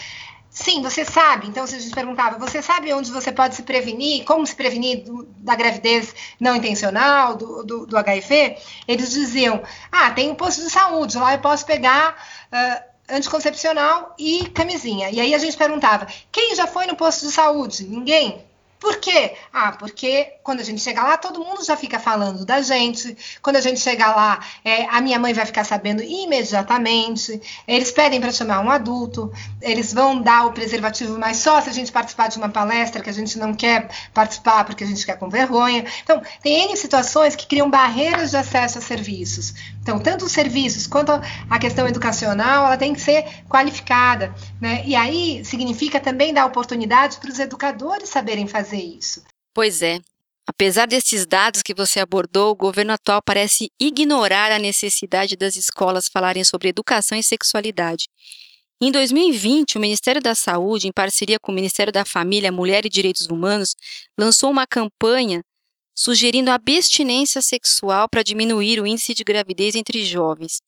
Sim, 0.49 0.81
você 0.81 1.05
sabe. 1.05 1.47
Então, 1.47 1.67
se 1.67 1.75
a 1.75 1.79
gente 1.79 1.93
perguntava, 1.93 2.39
você 2.39 2.63
sabe 2.63 2.91
onde 2.91 3.11
você 3.11 3.31
pode 3.31 3.53
se 3.53 3.61
prevenir, 3.61 4.25
como 4.25 4.45
se 4.45 4.55
prevenir 4.55 5.03
do, 5.03 5.23
da 5.37 5.55
gravidez 5.55 6.15
não 6.39 6.55
intencional, 6.55 7.35
do, 7.35 7.63
do, 7.63 7.85
do, 7.85 7.95
HIV? 7.95 8.57
Eles 8.87 9.11
diziam: 9.11 9.61
ah, 9.91 10.09
tem 10.09 10.31
um 10.31 10.35
posto 10.35 10.63
de 10.63 10.71
saúde, 10.71 11.15
lá 11.15 11.33
eu 11.33 11.39
posso 11.39 11.63
pegar. 11.63 12.15
Anticoncepcional 13.09 14.15
e 14.17 14.47
camisinha. 14.49 15.09
E 15.09 15.19
aí 15.19 15.33
a 15.33 15.37
gente 15.37 15.57
perguntava: 15.57 16.07
quem 16.31 16.55
já 16.55 16.67
foi 16.67 16.85
no 16.85 16.95
posto 16.95 17.25
de 17.25 17.31
saúde? 17.31 17.85
Ninguém. 17.85 18.46
Por 18.79 18.97
quê? 18.97 19.33
Ah, 19.51 19.71
porque 19.71 20.33
quando 20.43 20.59
a 20.59 20.63
gente 20.63 20.81
chega 20.81 21.01
lá, 21.01 21.17
todo 21.17 21.43
mundo 21.43 21.63
já 21.63 21.75
fica 21.75 21.97
falando 21.97 22.45
da 22.45 22.61
gente. 22.61 23.17
Quando 23.41 23.55
a 23.55 23.61
gente 23.61 23.79
chegar 23.79 24.15
lá, 24.15 24.39
é, 24.63 24.85
a 24.85 25.01
minha 25.01 25.17
mãe 25.17 25.33
vai 25.33 25.45
ficar 25.47 25.63
sabendo 25.63 26.03
imediatamente. 26.03 27.41
Eles 27.67 27.91
pedem 27.91 28.21
para 28.21 28.31
chamar 28.31 28.59
um 28.59 28.69
adulto. 28.69 29.31
Eles 29.61 29.91
vão 29.91 30.21
dar 30.21 30.45
o 30.45 30.53
preservativo, 30.53 31.17
mas 31.17 31.37
só 31.37 31.59
se 31.59 31.69
a 31.69 31.73
gente 31.73 31.91
participar 31.91 32.27
de 32.27 32.37
uma 32.37 32.49
palestra 32.49 33.01
que 33.01 33.09
a 33.09 33.13
gente 33.13 33.39
não 33.39 33.51
quer 33.53 33.89
participar 34.13 34.63
porque 34.63 34.83
a 34.83 34.87
gente 34.87 35.03
quer 35.03 35.17
com 35.17 35.27
vergonha. 35.27 35.83
Então, 36.03 36.21
tem 36.43 36.65
N 36.65 36.77
situações 36.77 37.35
que 37.35 37.47
criam 37.47 37.69
barreiras 37.69 38.29
de 38.29 38.37
acesso 38.37 38.77
a 38.77 38.81
serviços. 38.81 39.55
Então, 39.81 39.97
tanto 39.99 40.25
os 40.25 40.31
serviços 40.31 40.85
quanto 40.85 41.11
a 41.49 41.59
questão 41.59 41.87
educacional, 41.87 42.67
ela 42.67 42.77
tem 42.77 42.93
que 42.93 43.01
ser 43.01 43.25
qualificada. 43.49 44.35
Né? 44.61 44.83
E 44.85 44.95
aí 44.95 45.43
significa 45.43 45.99
também 45.99 46.33
dar 46.33 46.45
oportunidade 46.45 47.17
para 47.17 47.31
os 47.31 47.39
educadores 47.39 48.09
saberem 48.09 48.45
fazer 48.47 48.66
fazer 48.67 48.83
isso. 48.83 49.23
Pois 49.53 49.81
é. 49.81 49.99
Apesar 50.45 50.85
desses 50.85 51.25
dados 51.25 51.61
que 51.61 51.73
você 51.73 51.99
abordou, 51.99 52.51
o 52.51 52.55
governo 52.55 52.93
atual 52.93 53.21
parece 53.21 53.69
ignorar 53.79 54.51
a 54.51 54.59
necessidade 54.59 55.35
das 55.35 55.55
escolas 55.55 56.07
falarem 56.07 56.43
sobre 56.43 56.69
educação 56.69 57.17
e 57.17 57.23
sexualidade. 57.23 58.07
Em 58.79 58.91
2020, 58.91 59.77
o 59.77 59.81
Ministério 59.81 60.21
da 60.21 60.35
Saúde, 60.35 60.87
em 60.87 60.91
parceria 60.91 61.39
com 61.39 61.51
o 61.51 61.55
Ministério 61.55 61.91
da 61.91 62.05
Família, 62.05 62.51
Mulher 62.51 62.85
e 62.85 62.89
Direitos 62.89 63.27
Humanos, 63.27 63.75
lançou 64.17 64.51
uma 64.51 64.67
campanha 64.67 65.41
sugerindo 65.95 66.51
abstinência 66.51 67.41
sexual 67.41 68.07
para 68.07 68.23
diminuir 68.23 68.79
o 68.79 68.85
índice 68.85 69.15
de 69.15 69.23
gravidez 69.23 69.75
entre 69.75 70.05
jovens. 70.05 70.61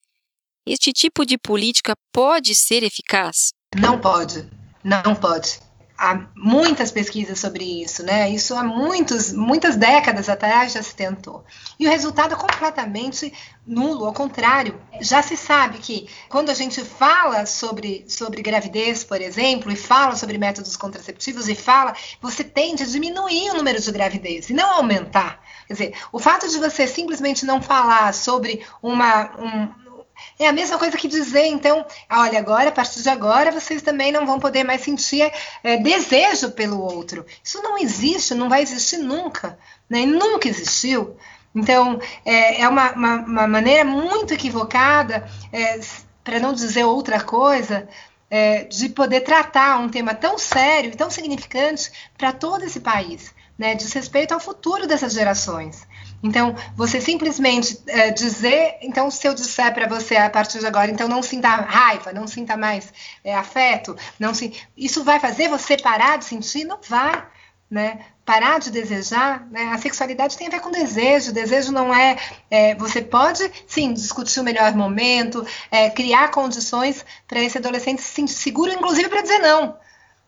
Este 0.65 0.91
tipo 0.91 1.25
de 1.25 1.37
política 1.37 1.93
pode 2.11 2.55
ser 2.55 2.83
eficaz? 2.83 3.53
Não 3.75 3.99
pode. 4.01 4.49
Não 4.83 5.15
pode 5.15 5.68
há 5.99 6.27
muitas 6.33 6.91
pesquisas 6.91 7.37
sobre 7.39 7.83
isso, 7.83 8.03
né? 8.03 8.29
Isso 8.29 8.55
há 8.55 8.63
muitos, 8.63 9.33
muitas 9.33 9.75
décadas 9.75 10.29
atrás 10.29 10.71
já 10.71 10.81
se 10.81 10.95
tentou. 10.95 11.43
E 11.77 11.85
o 11.85 11.89
resultado 11.89 12.33
é 12.33 12.37
completamente 12.37 13.33
nulo, 13.67 14.05
ao 14.05 14.13
contrário. 14.13 14.79
Já 15.01 15.21
se 15.21 15.35
sabe 15.35 15.79
que 15.79 16.07
quando 16.29 16.51
a 16.51 16.53
gente 16.53 16.85
fala 16.85 17.45
sobre, 17.45 18.05
sobre 18.07 18.41
gravidez, 18.41 19.03
por 19.03 19.21
exemplo, 19.21 19.69
e 19.69 19.75
fala 19.75 20.15
sobre 20.15 20.37
métodos 20.37 20.77
contraceptivos 20.77 21.49
e 21.49 21.55
fala, 21.55 21.93
você 22.21 22.45
tende 22.45 22.83
a 22.83 22.85
diminuir 22.85 23.51
o 23.51 23.55
número 23.55 23.81
de 23.81 23.91
gravidez 23.91 24.49
e 24.49 24.53
não 24.53 24.75
aumentar. 24.75 25.43
Quer 25.67 25.73
dizer, 25.73 25.93
o 26.13 26.19
fato 26.19 26.47
de 26.47 26.57
você 26.59 26.87
simplesmente 26.87 27.45
não 27.45 27.61
falar 27.61 28.13
sobre 28.13 28.65
uma, 28.81 29.31
um, 29.37 29.88
é 30.37 30.47
a 30.47 30.53
mesma 30.53 30.77
coisa 30.77 30.97
que 30.97 31.07
dizer, 31.07 31.45
então, 31.45 31.85
olha, 32.09 32.39
agora, 32.39 32.69
a 32.69 32.71
partir 32.71 33.01
de 33.01 33.09
agora, 33.09 33.51
vocês 33.51 33.81
também 33.81 34.11
não 34.11 34.25
vão 34.25 34.39
poder 34.39 34.63
mais 34.63 34.81
sentir 34.81 35.31
é, 35.63 35.77
desejo 35.77 36.51
pelo 36.51 36.79
outro. 36.79 37.25
Isso 37.43 37.61
não 37.61 37.77
existe, 37.77 38.33
não 38.33 38.49
vai 38.49 38.61
existir 38.61 38.97
nunca, 38.97 39.57
né? 39.89 40.05
nunca 40.05 40.47
existiu. 40.47 41.15
Então, 41.53 41.99
é, 42.25 42.61
é 42.61 42.69
uma, 42.69 42.91
uma, 42.91 43.15
uma, 43.15 43.47
maneira 43.47 43.83
muito 43.83 44.33
equivocada, 44.33 45.27
é, 45.51 45.79
para 46.23 46.39
não 46.39 46.53
dizer 46.53 46.83
outra 46.83 47.19
coisa, 47.21 47.87
é, 48.29 48.63
de 48.63 48.89
poder 48.89 49.21
tratar 49.21 49.79
um 49.79 49.89
tema 49.89 50.13
tão 50.13 50.37
sério 50.37 50.91
e 50.91 50.95
tão 50.95 51.09
significante 51.09 51.91
para 52.17 52.31
todo 52.31 52.63
esse 52.63 52.79
país, 52.79 53.33
né? 53.57 53.73
diz 53.73 53.91
respeito 53.93 54.33
ao 54.33 54.39
futuro 54.39 54.87
dessas 54.87 55.13
gerações. 55.13 55.87
Então, 56.21 56.55
você 56.75 56.99
simplesmente 56.99 57.79
é, 57.87 58.11
dizer, 58.11 58.77
então, 58.81 59.09
se 59.09 59.27
eu 59.27 59.33
disser 59.33 59.73
para 59.73 59.87
você 59.87 60.15
a 60.17 60.29
partir 60.29 60.59
de 60.59 60.67
agora, 60.67 60.91
então 60.91 61.07
não 61.07 61.23
sinta 61.23 61.47
raiva, 61.49 62.11
não 62.11 62.27
sinta 62.27 62.57
mais 62.57 62.91
é, 63.23 63.33
afeto, 63.33 63.95
não 64.19 64.33
se, 64.33 64.53
isso 64.75 65.03
vai 65.03 65.19
fazer 65.19 65.47
você 65.47 65.77
parar 65.77 66.17
de 66.17 66.25
sentir? 66.25 66.65
Não 66.65 66.79
vai, 66.87 67.25
né? 67.69 67.99
Parar 68.25 68.59
de 68.59 68.69
desejar, 68.69 69.47
né? 69.49 69.71
A 69.73 69.77
sexualidade 69.77 70.37
tem 70.37 70.47
a 70.47 70.51
ver 70.51 70.59
com 70.59 70.71
desejo. 70.71 71.33
Desejo 71.33 71.71
não 71.71 71.93
é, 71.93 72.17
é 72.49 72.75
você 72.75 73.01
pode, 73.01 73.49
sim, 73.67 73.93
discutir 73.93 74.39
o 74.39 74.43
melhor 74.43 74.75
momento, 74.75 75.45
é, 75.71 75.89
criar 75.89 76.29
condições 76.29 77.05
para 77.27 77.41
esse 77.41 77.57
adolescente 77.57 78.01
se 78.01 78.13
sentir 78.13 78.33
seguro, 78.33 78.71
inclusive 78.71 79.09
para 79.09 79.21
dizer 79.21 79.39
não. 79.39 79.77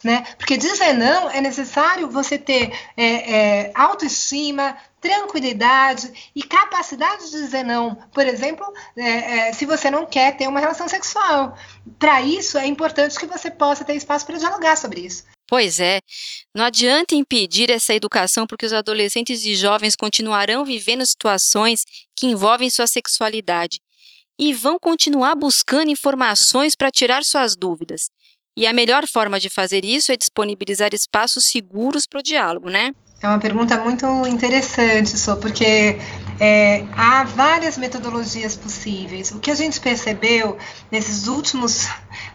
Né? 0.03 0.25
Porque 0.37 0.57
dizer 0.57 0.93
não 0.93 1.29
é 1.29 1.39
necessário 1.39 2.09
você 2.09 2.37
ter 2.37 2.73
é, 2.97 3.33
é, 3.65 3.71
autoestima, 3.75 4.75
tranquilidade 4.99 6.31
e 6.35 6.41
capacidade 6.41 7.25
de 7.25 7.31
dizer 7.31 7.63
não. 7.63 7.95
Por 8.13 8.25
exemplo, 8.25 8.65
é, 8.95 9.49
é 9.49 9.53
se 9.53 9.65
você 9.65 9.91
não 9.91 10.05
quer 10.05 10.37
ter 10.37 10.47
uma 10.47 10.59
relação 10.59 10.87
sexual. 10.87 11.55
Para 11.99 12.21
isso, 12.21 12.57
é 12.57 12.65
importante 12.65 13.17
que 13.19 13.27
você 13.27 13.51
possa 13.51 13.83
ter 13.83 13.95
espaço 13.95 14.25
para 14.25 14.37
dialogar 14.37 14.75
sobre 14.75 15.01
isso. 15.01 15.23
Pois 15.51 15.81
é, 15.81 15.99
não 16.55 16.63
adianta 16.63 17.13
impedir 17.13 17.69
essa 17.69 17.93
educação 17.93 18.47
porque 18.47 18.65
os 18.65 18.71
adolescentes 18.71 19.43
e 19.43 19.53
jovens 19.53 19.97
continuarão 19.97 20.63
vivendo 20.63 21.05
situações 21.05 21.83
que 22.15 22.27
envolvem 22.27 22.69
sua 22.69 22.87
sexualidade 22.87 23.81
e 24.39 24.53
vão 24.53 24.79
continuar 24.79 25.35
buscando 25.35 25.91
informações 25.91 26.73
para 26.73 26.89
tirar 26.89 27.23
suas 27.25 27.55
dúvidas. 27.55 28.09
E 28.55 28.67
a 28.67 28.73
melhor 28.73 29.07
forma 29.07 29.39
de 29.39 29.49
fazer 29.49 29.85
isso 29.85 30.11
é 30.11 30.17
disponibilizar 30.17 30.93
espaços 30.93 31.45
seguros 31.45 32.05
para 32.05 32.19
o 32.19 32.23
diálogo, 32.23 32.69
né? 32.69 32.91
É 33.21 33.27
uma 33.27 33.39
pergunta 33.39 33.77
muito 33.77 34.05
interessante, 34.27 35.17
só 35.17 35.35
porque 35.35 35.97
é, 36.43 36.85
há 36.97 37.23
várias 37.23 37.77
metodologias 37.77 38.55
possíveis. 38.55 39.29
O 39.31 39.39
que 39.39 39.51
a 39.51 39.55
gente 39.55 39.79
percebeu 39.79 40.57
nesses 40.91 41.27
últimos 41.27 41.87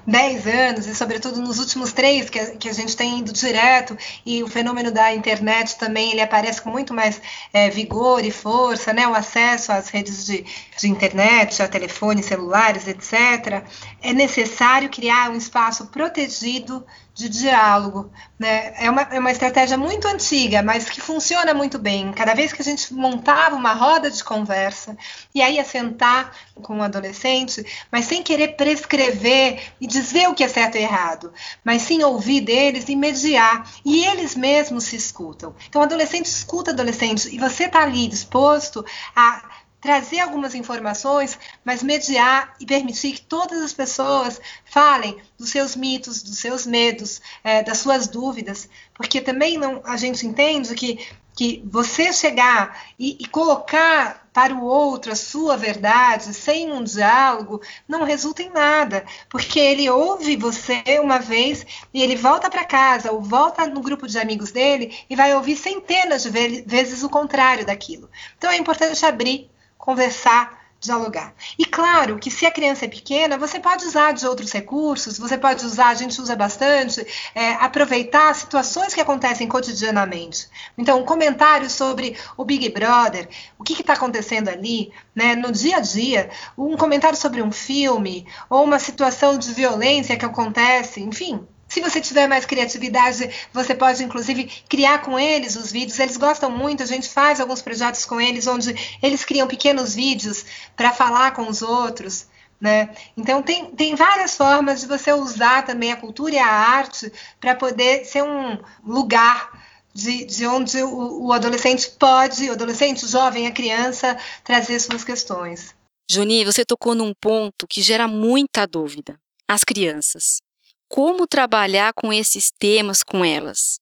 10 0.07 0.47
anos, 0.47 0.87
e 0.87 0.95
sobretudo 0.95 1.41
nos 1.41 1.59
últimos 1.59 1.93
três, 1.93 2.31
que 2.31 2.39
a, 2.39 2.55
que 2.55 2.69
a 2.69 2.73
gente 2.73 2.97
tem 2.97 3.19
ido 3.19 3.33
direto, 3.33 3.99
e 4.25 4.45
o 4.45 4.47
fenômeno 4.47 4.93
da 4.93 5.13
internet 5.13 5.77
também 5.77 6.13
ele 6.13 6.21
aparece 6.21 6.63
com 6.63 6.71
muito 6.71 6.95
mais 6.95 7.21
é, 7.53 7.69
vigor 7.69 8.25
e 8.25 8.31
força, 8.31 8.93
né? 8.93 9.09
o 9.09 9.15
acesso 9.15 9.73
às 9.73 9.89
redes 9.89 10.25
de, 10.25 10.45
de 10.79 10.89
internet, 10.89 11.61
a 11.61 11.67
telefones, 11.67 12.27
celulares, 12.27 12.87
etc., 12.87 13.65
é 14.01 14.13
necessário 14.13 14.89
criar 14.89 15.31
um 15.31 15.35
espaço 15.35 15.87
protegido 15.87 16.87
de 17.17 17.31
diálogo. 17.31 18.13
Né? 18.39 18.75
É, 18.77 18.91
uma, 18.91 19.03
é 19.03 19.19
uma 19.19 19.33
estratégia 19.33 19.79
muito 19.79 20.07
antiga, 20.07 20.63
mas 20.63 20.89
que 20.89 21.01
funciona 21.01 21.55
muito 21.55 21.79
bem. 21.79 22.13
Cada 22.13 22.35
vez 22.35 22.53
que 22.53 22.61
a 22.61 22.65
gente 22.65 22.93
montava 22.93 23.57
uma 23.57 23.73
roda 23.73 23.96
de 23.99 24.23
conversa 24.23 24.97
e 25.35 25.43
aí 25.43 25.57
ia 25.57 25.65
sentar 25.65 26.35
com 26.63 26.77
um 26.77 26.83
adolescente, 26.83 27.65
mas 27.91 28.07
sem 28.07 28.23
querer 28.23 28.57
prescrever 28.57 29.73
e 29.81 29.87
dizer 29.87 30.29
o 30.29 30.35
que 30.35 30.45
é 30.45 30.49
certo 30.49 30.77
e 30.77 30.83
errado, 30.83 31.33
mas 31.65 31.83
sim 31.83 32.03
ouvir 32.03 32.41
deles 32.41 32.89
e 32.89 32.97
mediar. 32.97 33.69
E 33.85 34.05
eles 34.05 34.35
mesmos 34.35 34.85
se 34.85 34.97
escutam. 34.97 35.55
Então, 35.69 35.81
o 35.81 35.85
adolescente 35.85 36.27
escuta 36.27 36.71
adolescente 36.71 37.35
e 37.35 37.39
você 37.39 37.65
está 37.65 37.83
ali 37.83 38.09
disposto 38.09 38.85
a 39.15 39.43
trazer 39.81 40.21
algumas 40.21 40.55
informações, 40.55 41.39
mas 41.65 41.83
mediar 41.83 42.55
e 42.61 42.67
permitir 42.67 43.13
que 43.13 43.21
todas 43.21 43.61
as 43.63 43.73
pessoas 43.73 44.41
falem 44.65 45.17
dos 45.39 45.51
seus 45.51 45.77
mitos, 45.77 46.23
dos 46.23 46.39
seus 46.39 46.67
medos, 46.67 47.21
é, 47.45 47.63
das 47.63 47.79
suas 47.79 48.09
dúvidas, 48.09 48.69
porque 48.95 49.21
também 49.21 49.59
não, 49.59 49.83
a 49.85 49.97
gente 49.97 50.27
entende 50.27 50.75
que, 50.75 51.07
que 51.35 51.63
você 51.67 52.13
chegar 52.13 52.83
e, 52.99 53.17
e 53.21 53.27
colocar 53.27 54.27
para 54.33 54.55
o 54.55 54.65
outro 54.65 55.13
a 55.13 55.17
sua 55.17 55.57
verdade 55.57 56.35
sem 56.35 56.71
um 56.71 56.83
diálogo 56.83 57.63
não 57.89 58.05
resulta 58.05 58.43
em 58.43 58.51
nada, 58.51 59.05
porque 59.31 59.59
ele 59.59 59.89
ouve 59.89 60.37
você 60.37 60.83
uma 61.01 61.19
vez 61.19 61.65
e 61.93 62.03
ele 62.03 62.17
volta 62.17 62.51
para 62.51 62.65
casa 62.65 63.13
ou 63.13 63.23
volta 63.23 63.67
no 63.67 63.81
grupo 63.81 64.07
de 64.07 64.19
amigos 64.19 64.51
dele 64.51 64.95
e 65.09 65.17
vai 65.17 65.35
ouvir 65.35 65.57
centenas 65.57 66.23
de 66.23 66.31
vezes 66.31 67.03
o 67.03 67.09
contrário 67.09 67.65
daquilo. 67.65 68.11
Então 68.37 68.51
é 68.51 68.57
importante 68.57 69.05
abrir 69.07 69.51
conversar, 69.79 70.67
dialogar. 70.81 71.35
E 71.59 71.65
claro 71.65 72.19
que 72.19 72.31
se 72.31 72.47
a 72.47 72.51
criança 72.51 72.85
é 72.85 72.89
pequena, 72.89 73.39
você 73.39 73.59
pode 73.59 73.85
usar 73.85 74.13
de 74.13 74.27
outros 74.27 74.53
recursos, 74.53 75.19
você 75.19 75.37
pode 75.37 75.65
usar, 75.65 75.89
a 75.89 75.95
gente 75.95 76.21
usa 76.21 76.37
bastante, 76.37 77.05
é, 77.35 77.53
aproveitar 77.55 78.35
situações 78.35 78.95
que 78.95 79.01
acontecem 79.01 79.49
cotidianamente. 79.49 80.49
Então, 80.77 81.01
um 81.01 81.05
comentário 81.05 81.69
sobre 81.69 82.17
o 82.37 82.45
Big 82.45 82.69
Brother, 82.71 83.29
o 83.59 83.65
que 83.65 83.81
está 83.81 83.95
acontecendo 83.95 84.49
ali, 84.49 84.93
né, 85.15 85.35
no 85.35 85.51
dia 85.51 85.79
a 85.79 85.81
dia, 85.81 86.31
um 86.57 86.77
comentário 86.77 87.19
sobre 87.19 87.43
um 87.43 87.51
filme, 87.51 88.27
ou 88.49 88.65
uma 88.65 88.79
situação 88.79 89.39
de 89.39 89.53
violência 89.53 90.17
que 90.17 90.25
acontece, 90.25 91.01
enfim, 91.01 91.47
se 91.77 91.81
você 91.83 92.01
tiver 92.01 92.27
mais 92.27 92.47
criatividade, 92.47 93.29
você 93.53 93.75
pode 93.75 94.03
inclusive 94.03 94.51
criar 94.67 95.03
com 95.03 95.19
eles 95.19 95.57
os 95.57 95.71
vídeos. 95.71 95.99
Eles 95.99 96.17
gostam 96.17 96.51
muito, 96.51 96.83
a 96.83 96.87
gente 96.87 97.07
faz 97.07 97.39
alguns 97.39 97.61
projetos 97.61 98.07
com 98.07 98.19
eles 98.19 98.47
onde 98.47 98.75
eles 99.03 99.27
criam 99.27 99.47
pequenos 99.47 99.95
vídeos 99.95 100.47
para 100.75 100.91
falar 100.91 101.33
com 101.33 101.47
os 101.47 101.61
outros. 101.61 102.29
Né? 102.59 102.89
Então 103.15 103.43
tem, 103.43 103.67
tem 103.73 103.95
várias 103.95 104.35
formas 104.35 104.81
de 104.81 104.87
você 104.87 105.13
usar 105.13 105.67
também 105.67 105.93
a 105.93 105.97
cultura 105.97 106.37
e 106.37 106.39
a 106.39 106.47
arte 106.47 107.13
para 107.39 107.55
poder 107.55 108.07
ser 108.07 108.23
um 108.23 108.59
lugar 108.83 109.51
de, 109.93 110.25
de 110.25 110.47
onde 110.47 110.83
o, 110.83 111.27
o 111.27 111.33
adolescente 111.35 111.91
pode, 111.91 112.49
o 112.49 112.53
adolescente, 112.53 113.05
o 113.05 113.09
jovem, 113.09 113.47
a 113.47 113.53
criança, 113.53 114.17
trazer 114.43 114.81
suas 114.81 115.05
questões. 115.05 115.75
Juni, 116.11 116.43
você 116.43 116.65
tocou 116.65 116.95
num 116.95 117.13
ponto 117.21 117.67
que 117.69 117.83
gera 117.83 118.09
muita 118.09 118.67
dúvida. 118.67 119.19
As 119.47 119.63
crianças 119.63 120.39
como 120.89 121.27
trabalhar 121.27 121.93
com 121.95 122.13
esses 122.13 122.51
temas 122.59 123.03
com 123.03 123.25
elas. 123.25 123.79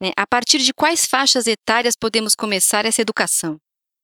Né? 0.00 0.10
A 0.16 0.26
partir 0.26 0.58
de 0.58 0.72
quais 0.72 1.06
faixas 1.06 1.46
etárias 1.46 1.94
podemos 1.98 2.34
começar 2.34 2.84
essa 2.84 3.02
educação? 3.02 3.58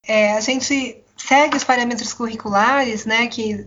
É, 0.06 0.34
a 0.34 0.40
gente 0.40 1.02
segue 1.16 1.56
os 1.56 1.64
parâmetros 1.64 2.12
curriculares, 2.12 3.06
né, 3.06 3.28
que 3.28 3.66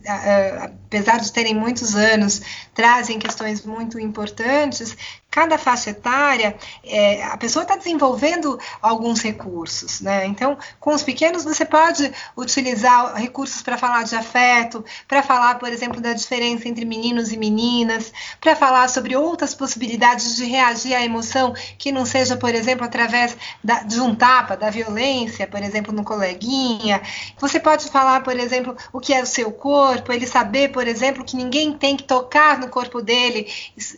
apesar 0.60 1.20
de 1.20 1.32
terem 1.32 1.56
muitos 1.56 1.96
anos, 1.96 2.42
trazem 2.76 3.18
questões 3.18 3.66
muito 3.66 4.00
importantes, 4.00 4.96
cada 5.30 5.58
faixa 5.58 5.92
etária, 5.92 6.56
é, 6.84 7.24
a 7.24 7.38
pessoa 7.38 7.64
está 7.64 7.76
desenvolvendo 7.76 8.58
alguns 8.82 9.22
recursos, 9.22 10.02
né? 10.02 10.26
Então, 10.26 10.58
com 10.80 10.94
os 10.94 11.04
pequenos, 11.04 11.44
você 11.44 11.64
pode 11.64 12.12
utilizar 12.36 13.14
recursos 13.16 13.62
para 13.62 13.78
falar 13.78 14.04
de 14.04 14.16
afeto, 14.16 14.84
para 15.08 15.22
falar, 15.22 15.60
por 15.60 15.70
exemplo, 15.70 16.02
da 16.02 16.14
diferença 16.14 16.68
entre 16.68 16.86
meninos 16.86 17.32
e 17.32 17.38
meninas, 17.38 18.12
para 18.42 18.56
falar 18.56 18.88
sobre 18.90 19.16
outras 19.16 19.54
possibilidades 19.54 20.36
de 20.38 20.46
reagir 20.46 20.96
à 20.96 21.04
emoção 21.04 21.54
que 21.78 21.92
não 21.92 22.06
seja, 22.06 22.36
por 22.36 22.56
exemplo, 22.56 22.86
através 22.86 23.38
da, 23.64 23.84
de 23.84 24.00
um 24.00 24.16
tapa, 24.16 24.58
da 24.58 24.70
violência, 24.70 25.46
por 25.46 25.62
exemplo, 25.62 25.94
no 25.94 26.04
coleguinha. 26.04 27.02
Você 27.40 27.60
pode 27.60 27.90
falar, 27.90 28.24
por 28.24 28.36
exemplo, 28.40 28.76
o 28.92 29.00
que 29.00 29.14
é 29.14 29.22
o 29.22 29.26
seu 29.26 29.52
corpo, 29.52 30.12
ele 30.12 30.26
saber, 30.26 30.70
por 30.72 30.88
exemplo, 30.88 31.24
que 31.24 31.36
ninguém 31.36 31.74
tem 31.74 31.96
que 31.96 32.04
tocar 32.04 32.58
no 32.58 32.70
corpo 32.70 33.02
dele 33.02 33.48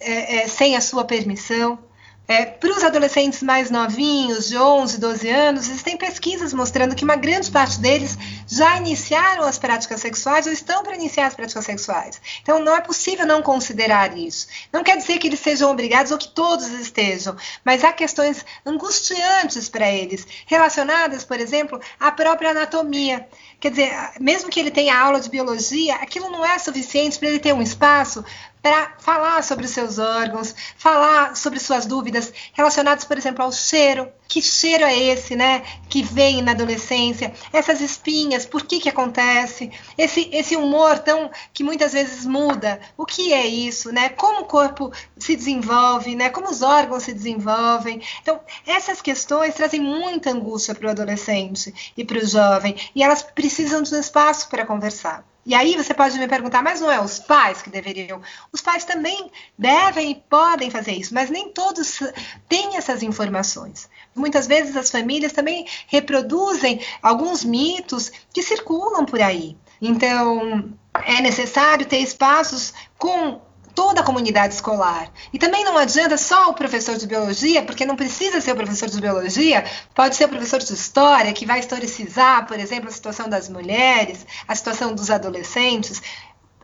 é, 0.02 0.44
é, 0.44 0.48
sem 0.48 0.76
a 0.76 0.82
sua 0.82 1.06
permissão 1.06 1.19
transmissão. 1.20 1.80
É, 2.28 2.46
Para 2.46 2.72
os 2.72 2.84
adolescentes 2.84 3.42
mais 3.42 3.72
novinhos, 3.72 4.48
de 4.48 4.58
11, 4.58 5.00
12 5.00 5.30
anos, 5.30 5.68
existem 5.68 5.98
pesquisas 5.98 6.54
mostrando 6.54 6.96
que 6.96 7.04
uma 7.04 7.16
grande 7.16 7.50
parte 7.50 7.80
deles 7.80 8.18
já 8.50 8.78
iniciaram 8.78 9.44
as 9.44 9.60
práticas 9.60 10.02
sexuais 10.02 10.48
ou 10.48 10.52
estão 10.52 10.82
para 10.82 10.96
iniciar 10.96 11.28
as 11.28 11.36
práticas 11.36 11.66
sexuais. 11.66 12.20
Então, 12.42 12.60
não 12.60 12.76
é 12.76 12.82
possível 12.82 13.26
não 13.26 13.44
considerar 13.44 14.18
isso. 14.18 14.48
Não 14.74 14.84
quer 14.84 14.98
dizer 14.98 15.20
que 15.20 15.28
eles 15.28 15.40
sejam 15.40 15.70
obrigados 15.72 16.12
ou 16.12 16.18
que 16.18 16.30
todos 16.30 16.68
estejam, 16.68 17.36
mas 17.64 17.84
há 17.84 17.94
questões 17.94 18.44
angustiantes 18.66 19.70
para 19.70 19.90
eles, 19.92 20.26
relacionadas, 20.48 21.24
por 21.24 21.40
exemplo, 21.40 21.80
à 22.00 22.12
própria 22.12 22.50
anatomia. 22.52 23.28
Quer 23.60 23.70
dizer, 23.70 23.92
mesmo 24.20 24.50
que 24.50 24.60
ele 24.60 24.72
tenha 24.72 24.98
aula 24.98 25.20
de 25.20 25.30
biologia, 25.30 25.96
aquilo 25.96 26.30
não 26.32 26.44
é 26.44 26.58
suficiente 26.58 27.20
para 27.20 27.30
ele 27.30 27.40
ter 27.40 27.54
um 27.54 27.62
espaço 27.62 28.26
para 28.62 28.94
falar 29.00 29.44
sobre 29.44 29.66
os 29.66 29.72
seus 29.72 30.00
órgãos, 30.00 30.56
falar 30.78 31.36
sobre 31.36 31.60
suas 31.60 31.86
dúvidas 31.86 32.34
relacionadas, 32.54 33.06
por 33.06 33.18
exemplo, 33.18 33.44
ao 33.44 33.52
cheiro. 33.52 34.12
Que 34.30 34.44
cheiro 34.44 34.86
é 34.86 34.96
esse, 34.96 35.36
né, 35.36 35.64
que 35.90 36.04
vem 36.04 36.44
na 36.44 36.52
adolescência? 36.52 37.34
Essas 37.52 37.82
espinhas, 37.82 38.46
por 38.46 38.64
que 38.64 38.80
que 38.80 38.88
acontece? 38.88 39.72
Esse 39.98 40.30
esse 40.32 40.56
humor 40.56 41.00
tão 41.00 41.32
que 41.52 41.64
muitas 41.64 41.94
vezes 41.94 42.26
muda. 42.28 42.80
O 42.96 43.08
que 43.08 43.34
é 43.34 43.48
isso, 43.48 43.92
né? 43.92 44.10
Como 44.10 44.42
o 44.42 44.46
corpo 44.46 44.92
se 45.18 45.36
desenvolve, 45.36 46.16
né? 46.16 46.30
Como 46.30 46.48
os 46.50 46.62
órgãos 46.62 47.04
se 47.04 47.14
desenvolvem. 47.14 48.02
Então, 48.22 48.40
essas 48.68 49.02
questões 49.02 49.56
trazem 49.56 49.82
muita 49.82 50.30
angústia 50.30 50.76
para 50.76 50.88
o 50.88 50.92
adolescente 50.92 51.74
e 51.98 52.06
para 52.06 52.20
o 52.20 52.26
jovem, 52.28 52.76
e 52.96 53.04
elas 53.04 53.24
precisam 53.24 53.82
de 53.82 53.96
um 53.96 54.00
espaço 54.00 54.48
para 54.48 54.66
conversar. 54.66 55.29
E 55.46 55.56
aí 55.56 55.76
você 55.76 55.94
pode 55.94 56.20
me 56.20 56.28
perguntar, 56.28 56.62
mas 56.62 56.82
não 56.82 56.92
é 56.92 57.02
os 57.02 57.18
pais 57.18 57.62
que 57.62 57.70
deveriam? 57.70 58.22
Os 58.52 58.62
pais 58.62 58.84
também 58.86 59.32
devem 59.58 60.12
e 60.12 60.16
podem 60.16 60.70
fazer 60.70 60.92
isso, 60.92 61.14
mas 61.14 61.30
nem 61.30 61.50
todos 61.52 62.02
têm 62.48 62.78
essas 62.78 63.02
informações. 63.02 63.90
Muitas 64.16 64.48
vezes 64.48 64.76
as 64.76 64.92
famílias 64.92 65.32
também 65.32 65.66
reproduzem 65.88 66.82
alguns 67.02 67.44
mitos 67.44 68.12
que 68.34 68.44
circulam 68.44 69.06
por 69.06 69.22
aí. 69.22 69.58
Então, 69.82 70.74
é 71.06 71.22
necessário 71.22 71.86
ter 71.86 72.00
espaços 72.00 72.74
com 72.98 73.42
toda 73.76 74.02
a 74.02 74.04
comunidade 74.04 74.54
escolar. 74.54 75.12
E 75.34 75.40
também 75.40 75.64
não 75.64 75.78
adianta 75.78 76.18
só 76.18 76.50
o 76.50 76.54
professor 76.54 76.98
de 76.98 77.08
biologia, 77.08 77.62
porque 77.64 77.86
não 77.86 77.96
precisa 77.96 78.42
ser 78.42 78.52
o 78.52 78.56
professor 78.56 78.90
de 78.90 79.00
biologia, 79.00 79.66
pode 79.94 80.16
ser 80.16 80.26
o 80.26 80.30
professor 80.30 80.60
de 80.60 80.74
história, 80.74 81.34
que 81.34 81.46
vai 81.46 81.60
historicizar, 81.60 82.48
por 82.48 82.60
exemplo, 82.60 82.90
a 82.90 82.92
situação 82.92 83.30
das 83.30 83.50
mulheres, 83.50 84.26
a 84.48 84.56
situação 84.56 84.94
dos 84.94 85.10
adolescentes 85.10 86.02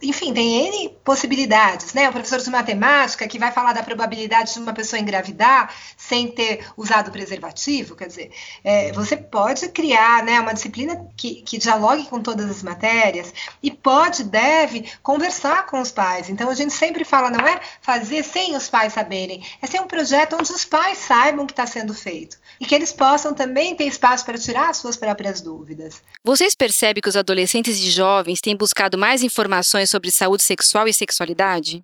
enfim, 0.01 0.33
tem 0.33 0.67
N 0.67 0.89
possibilidades, 1.03 1.93
né? 1.93 2.09
O 2.09 2.11
professor 2.11 2.39
de 2.39 2.49
matemática 2.49 3.27
que 3.27 3.39
vai 3.39 3.51
falar 3.51 3.73
da 3.73 3.81
probabilidade 3.81 4.53
de 4.53 4.59
uma 4.59 4.73
pessoa 4.73 4.99
engravidar 4.99 5.73
sem 5.95 6.27
ter 6.27 6.65
usado 6.75 7.11
preservativo, 7.11 7.95
quer 7.95 8.07
dizer, 8.07 8.31
é, 8.63 8.91
você 8.91 9.15
pode 9.15 9.69
criar 9.69 10.23
né, 10.23 10.39
uma 10.39 10.53
disciplina 10.53 11.07
que, 11.15 11.41
que 11.43 11.57
dialogue 11.57 12.05
com 12.05 12.21
todas 12.21 12.49
as 12.49 12.61
matérias 12.61 13.33
e 13.63 13.71
pode, 13.71 14.23
deve 14.25 14.85
conversar 15.01 15.65
com 15.65 15.79
os 15.79 15.91
pais. 15.91 16.29
Então 16.29 16.49
a 16.49 16.55
gente 16.55 16.73
sempre 16.73 17.05
fala, 17.05 17.29
não 17.29 17.47
é 17.47 17.59
fazer 17.81 18.23
sem 18.23 18.55
os 18.55 18.69
pais 18.69 18.93
saberem, 18.93 19.43
é 19.61 19.67
ser 19.67 19.79
um 19.79 19.87
projeto 19.87 20.35
onde 20.35 20.51
os 20.51 20.65
pais 20.65 20.97
saibam 20.97 21.45
o 21.45 21.47
que 21.47 21.53
está 21.53 21.65
sendo 21.65 21.93
feito 21.93 22.37
e 22.59 22.65
que 22.65 22.75
eles 22.75 22.91
possam 22.91 23.33
também 23.33 23.75
ter 23.75 23.85
espaço 23.85 24.25
para 24.25 24.37
tirar 24.37 24.69
as 24.69 24.77
suas 24.77 24.97
próprias 24.97 25.41
dúvidas. 25.41 26.01
Vocês 26.23 26.53
percebem 26.53 27.01
que 27.01 27.09
os 27.09 27.15
adolescentes 27.15 27.77
e 27.77 27.89
jovens 27.89 28.41
têm 28.41 28.55
buscado 28.55 28.97
mais 28.97 29.23
informações 29.23 29.84
sobre 29.87 30.11
saúde 30.11 30.43
sexual 30.43 30.87
e 30.87 30.93
sexualidade? 30.93 31.83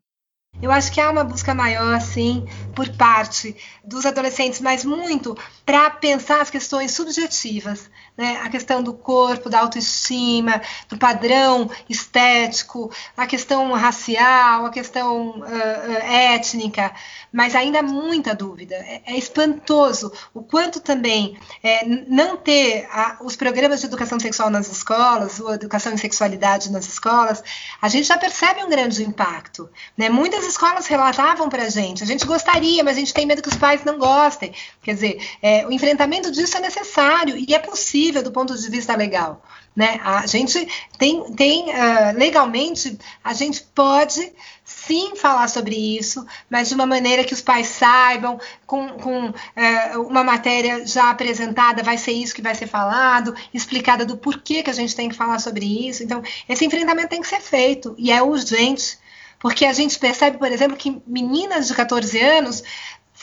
Eu 0.62 0.72
acho 0.72 0.92
que 0.92 1.00
há 1.00 1.10
uma 1.10 1.24
busca 1.24 1.56
maior, 1.56 2.00
sim, 2.02 2.46
por 2.76 2.90
parte 2.96 3.56
dos 3.84 4.06
adolescentes, 4.06 4.60
mas 4.60 4.84
muito 4.84 5.38
para 5.66 5.90
pensar 5.90 6.42
as 6.42 6.50
questões 6.50 6.92
subjetivas, 6.92 7.90
né? 8.18 8.40
a 8.44 8.50
questão 8.50 8.84
do 8.84 8.94
corpo, 8.94 9.50
da 9.50 9.60
autoestima, 9.60 10.62
do 10.90 10.98
padrão 10.98 11.70
estético, 11.90 12.92
a 13.16 13.26
questão 13.26 13.72
racial, 13.74 14.66
a 14.66 14.70
questão 14.70 15.40
uh, 15.40 16.06
étnica, 16.06 16.94
mas 17.32 17.56
ainda 17.56 17.80
há 17.80 17.84
muita 17.84 18.36
dúvida. 18.36 18.76
É, 18.76 19.02
é 19.06 19.18
espantoso 19.18 20.12
o 20.34 20.44
quanto 20.44 20.80
também 20.80 21.38
é, 21.64 21.86
não 21.86 22.38
ter 22.38 22.88
a, 22.92 23.18
os 23.22 23.36
programas 23.36 23.80
de 23.80 23.86
educação 23.86 24.20
sexual 24.20 24.50
nas 24.50 24.70
escolas, 24.70 25.40
ou 25.40 25.54
educação 25.54 25.94
em 25.94 25.98
sexualidade 25.98 26.72
nas 26.72 26.88
escolas, 26.88 27.44
a 27.82 27.88
gente 27.88 28.08
já 28.08 28.18
percebe 28.18 28.64
um 28.64 28.70
grande 28.70 29.04
impacto. 29.04 29.70
Né? 29.98 30.10
Muitas 30.10 30.46
escolas 30.46 30.88
relatavam 30.88 31.50
para 31.50 31.64
a 31.64 31.70
gente, 31.70 32.04
a 32.04 32.08
gente 32.08 32.26
gostaria, 32.26 32.84
mas 32.84 32.98
a 32.98 33.00
gente 33.00 33.14
tem 33.14 33.26
medo 33.26 33.42
que 33.42 33.50
os 33.50 33.58
pais 33.58 33.84
não 33.84 33.98
gostem. 33.98 34.54
Quer 34.84 34.94
dizer, 34.94 35.28
é, 35.42 35.66
o 35.66 35.72
enfrentamento 35.72 36.32
disso 36.32 36.58
é 36.58 36.60
necessário 36.60 37.36
e 37.38 37.54
é 37.54 37.60
possível 37.60 38.01
do 38.10 38.32
ponto 38.32 38.58
de 38.58 38.70
vista 38.70 38.96
legal. 38.96 39.42
Né? 39.76 40.02
A 40.04 40.26
gente 40.28 40.68
tem, 40.98 41.34
tem 41.34 41.70
uh, 41.70 42.18
legalmente, 42.18 42.98
a 43.24 43.34
gente 43.34 43.64
pode 43.74 44.34
sim 44.66 45.16
falar 45.16 45.48
sobre 45.48 45.76
isso, 45.98 46.26
mas 46.50 46.68
de 46.68 46.76
uma 46.76 46.86
maneira 46.86 47.24
que 47.24 47.34
os 47.34 47.42
pais 47.42 47.68
saibam, 47.68 48.40
com, 48.66 48.90
com 48.90 49.30
uh, 49.30 50.02
uma 50.08 50.24
matéria 50.24 50.86
já 50.86 51.10
apresentada, 51.10 51.84
vai 51.84 51.98
ser 51.98 52.12
isso 52.12 52.36
que 52.36 52.42
vai 52.42 52.56
ser 52.56 52.68
falado, 52.68 53.34
explicada 53.54 54.06
do 54.06 54.18
porquê 54.18 54.62
que 54.62 54.70
a 54.70 54.74
gente 54.74 54.96
tem 54.96 55.08
que 55.08 55.16
falar 55.16 55.40
sobre 55.40 55.88
isso. 55.88 56.04
Então, 56.04 56.22
esse 56.50 56.66
enfrentamento 56.66 57.10
tem 57.10 57.22
que 57.22 57.28
ser 57.28 57.40
feito 57.40 57.96
e 57.98 58.12
é 58.12 58.22
urgente, 58.22 58.98
porque 59.40 59.66
a 59.66 59.74
gente 59.74 59.98
percebe, 59.98 60.38
por 60.38 60.52
exemplo, 60.52 60.76
que 60.76 61.02
meninas 61.08 61.68
de 61.68 61.74
14 61.74 62.20
anos 62.20 62.64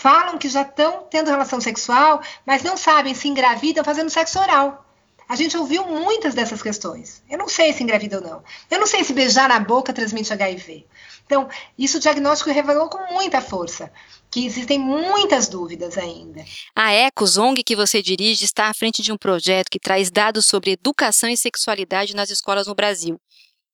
falam 0.00 0.38
que 0.38 0.48
já 0.48 0.62
estão 0.62 1.08
tendo 1.10 1.28
relação 1.28 1.60
sexual, 1.60 2.22
mas 2.46 2.62
não 2.62 2.76
sabem 2.76 3.14
se 3.14 3.26
engravidam 3.26 3.82
fazendo 3.82 4.08
sexo 4.08 4.38
oral. 4.38 4.84
A 5.28 5.34
gente 5.34 5.56
ouviu 5.56 5.84
muitas 5.86 6.34
dessas 6.34 6.62
questões. 6.62 7.20
Eu 7.28 7.36
não 7.36 7.48
sei 7.48 7.72
se 7.72 7.82
engravida 7.82 8.18
ou 8.18 8.22
não. 8.22 8.42
Eu 8.70 8.78
não 8.78 8.86
sei 8.86 9.02
se 9.02 9.12
beijar 9.12 9.48
na 9.48 9.58
boca 9.58 9.92
transmite 9.92 10.32
HIV. 10.32 10.86
Então, 11.26 11.48
isso 11.76 11.98
o 11.98 12.00
diagnóstico 12.00 12.50
revelou 12.50 12.88
com 12.88 13.12
muita 13.12 13.40
força 13.40 13.92
que 14.30 14.46
existem 14.46 14.78
muitas 14.78 15.48
dúvidas 15.48 15.98
ainda. 15.98 16.44
A 16.76 16.92
Ecos, 16.92 17.36
ONG 17.36 17.64
que 17.64 17.76
você 17.76 18.00
dirige, 18.00 18.44
está 18.44 18.68
à 18.68 18.74
frente 18.74 19.02
de 19.02 19.12
um 19.12 19.18
projeto 19.18 19.68
que 19.68 19.80
traz 19.80 20.10
dados 20.10 20.46
sobre 20.46 20.70
educação 20.70 21.28
e 21.28 21.36
sexualidade 21.36 22.14
nas 22.14 22.30
escolas 22.30 22.68
no 22.68 22.74
Brasil, 22.74 23.20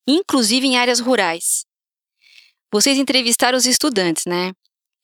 inclusive 0.09 0.67
em 0.67 0.79
áreas 0.79 1.01
rurais. 1.01 1.65
Vocês 2.73 2.99
entrevistaram 2.99 3.59
os 3.59 3.67
estudantes, 3.67 4.25
né? 4.27 4.53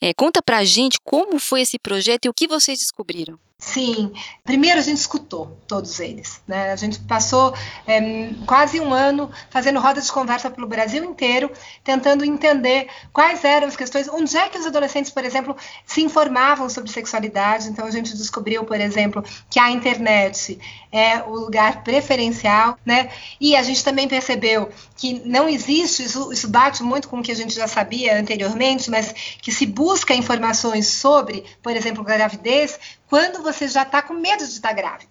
É, 0.01 0.15
conta 0.15 0.41
pra 0.43 0.65
gente 0.65 0.99
como 1.05 1.39
foi 1.39 1.61
esse 1.61 1.79
projeto 1.79 2.25
e 2.25 2.29
o 2.29 2.35
que 2.35 2.49
vocês 2.49 2.79
descobriram. 2.79 3.39
Sim, 3.61 4.11
primeiro 4.43 4.79
a 4.79 4.83
gente 4.83 4.97
escutou 4.97 5.59
todos 5.69 6.01
eles. 6.01 6.41
Né? 6.49 6.73
A 6.73 6.77
gente 6.77 6.99
passou 7.01 7.55
é, 7.87 8.31
quase 8.47 8.81
um 8.81 8.95
ano 8.95 9.31
fazendo 9.51 9.79
rodas 9.79 10.07
de 10.07 10.13
conversa 10.13 10.51
pelo 10.51 10.67
Brasil 10.67 11.05
inteiro, 11.05 11.53
tentando 11.85 12.25
entender 12.25 12.89
quais 13.13 13.45
eram 13.45 13.69
as 13.69 13.77
questões, 13.77 14.09
onde 14.09 14.35
é 14.35 14.49
que 14.49 14.59
os 14.59 14.65
adolescentes, 14.65 15.11
por 15.11 15.23
exemplo, 15.27 15.55
se 15.85 16.01
informavam 16.01 16.71
sobre 16.71 16.91
sexualidade. 16.91 17.69
Então 17.69 17.85
a 17.85 17.91
gente 17.91 18.17
descobriu, 18.17 18.65
por 18.65 18.81
exemplo, 18.81 19.23
que 19.51 19.61
a 19.61 19.71
internet 19.71 20.59
é 20.91 21.23
o 21.23 21.35
lugar 21.35 21.85
preferencial, 21.85 22.79
né? 22.85 23.11
E 23.39 23.55
a 23.55 23.63
gente 23.63 23.85
também 23.85 24.09
percebeu 24.09 24.71
que 24.97 25.21
não 25.27 25.47
existe, 25.47 26.03
isso, 26.03 26.33
isso 26.33 26.49
bate 26.49 26.83
muito 26.83 27.09
com 27.09 27.19
o 27.21 27.23
que 27.23 27.31
a 27.31 27.37
gente 27.37 27.55
já 27.55 27.69
sabia 27.69 28.19
anteriormente, 28.19 28.91
mas 28.91 29.13
que 29.43 29.53
se 29.53 29.67
busca 29.67 30.15
informações 30.15 30.87
sobre, 30.87 31.45
por 31.63 31.77
exemplo, 31.77 32.03
gravidez 32.03 32.79
quando 33.11 33.43
você 33.43 33.67
já 33.67 33.83
está 33.83 34.01
com 34.01 34.15
medo 34.15 34.47
de 34.47 34.53
estar 34.53 34.73
grávida, 34.73 35.11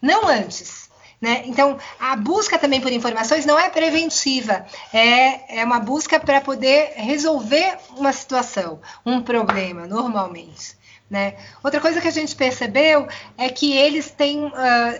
não 0.00 0.28
antes. 0.28 0.88
Né? 1.20 1.42
Então, 1.46 1.78
a 2.00 2.16
busca 2.16 2.58
também 2.58 2.80
por 2.80 2.90
informações 2.90 3.44
não 3.44 3.58
é 3.58 3.68
preventiva, 3.68 4.64
é, 4.92 5.60
é 5.60 5.64
uma 5.64 5.78
busca 5.78 6.18
para 6.18 6.40
poder 6.40 6.94
resolver 6.96 7.78
uma 7.96 8.12
situação, 8.12 8.80
um 9.04 9.20
problema, 9.22 9.86
normalmente. 9.86 10.80
Né? 11.12 11.36
Outra 11.62 11.78
coisa 11.78 12.00
que 12.00 12.08
a 12.08 12.12
gente 12.12 12.34
percebeu 12.34 13.06
é 13.36 13.50
que 13.50 13.76
eles 13.76 14.10
têm, 14.10 14.46
uh, 14.46 14.52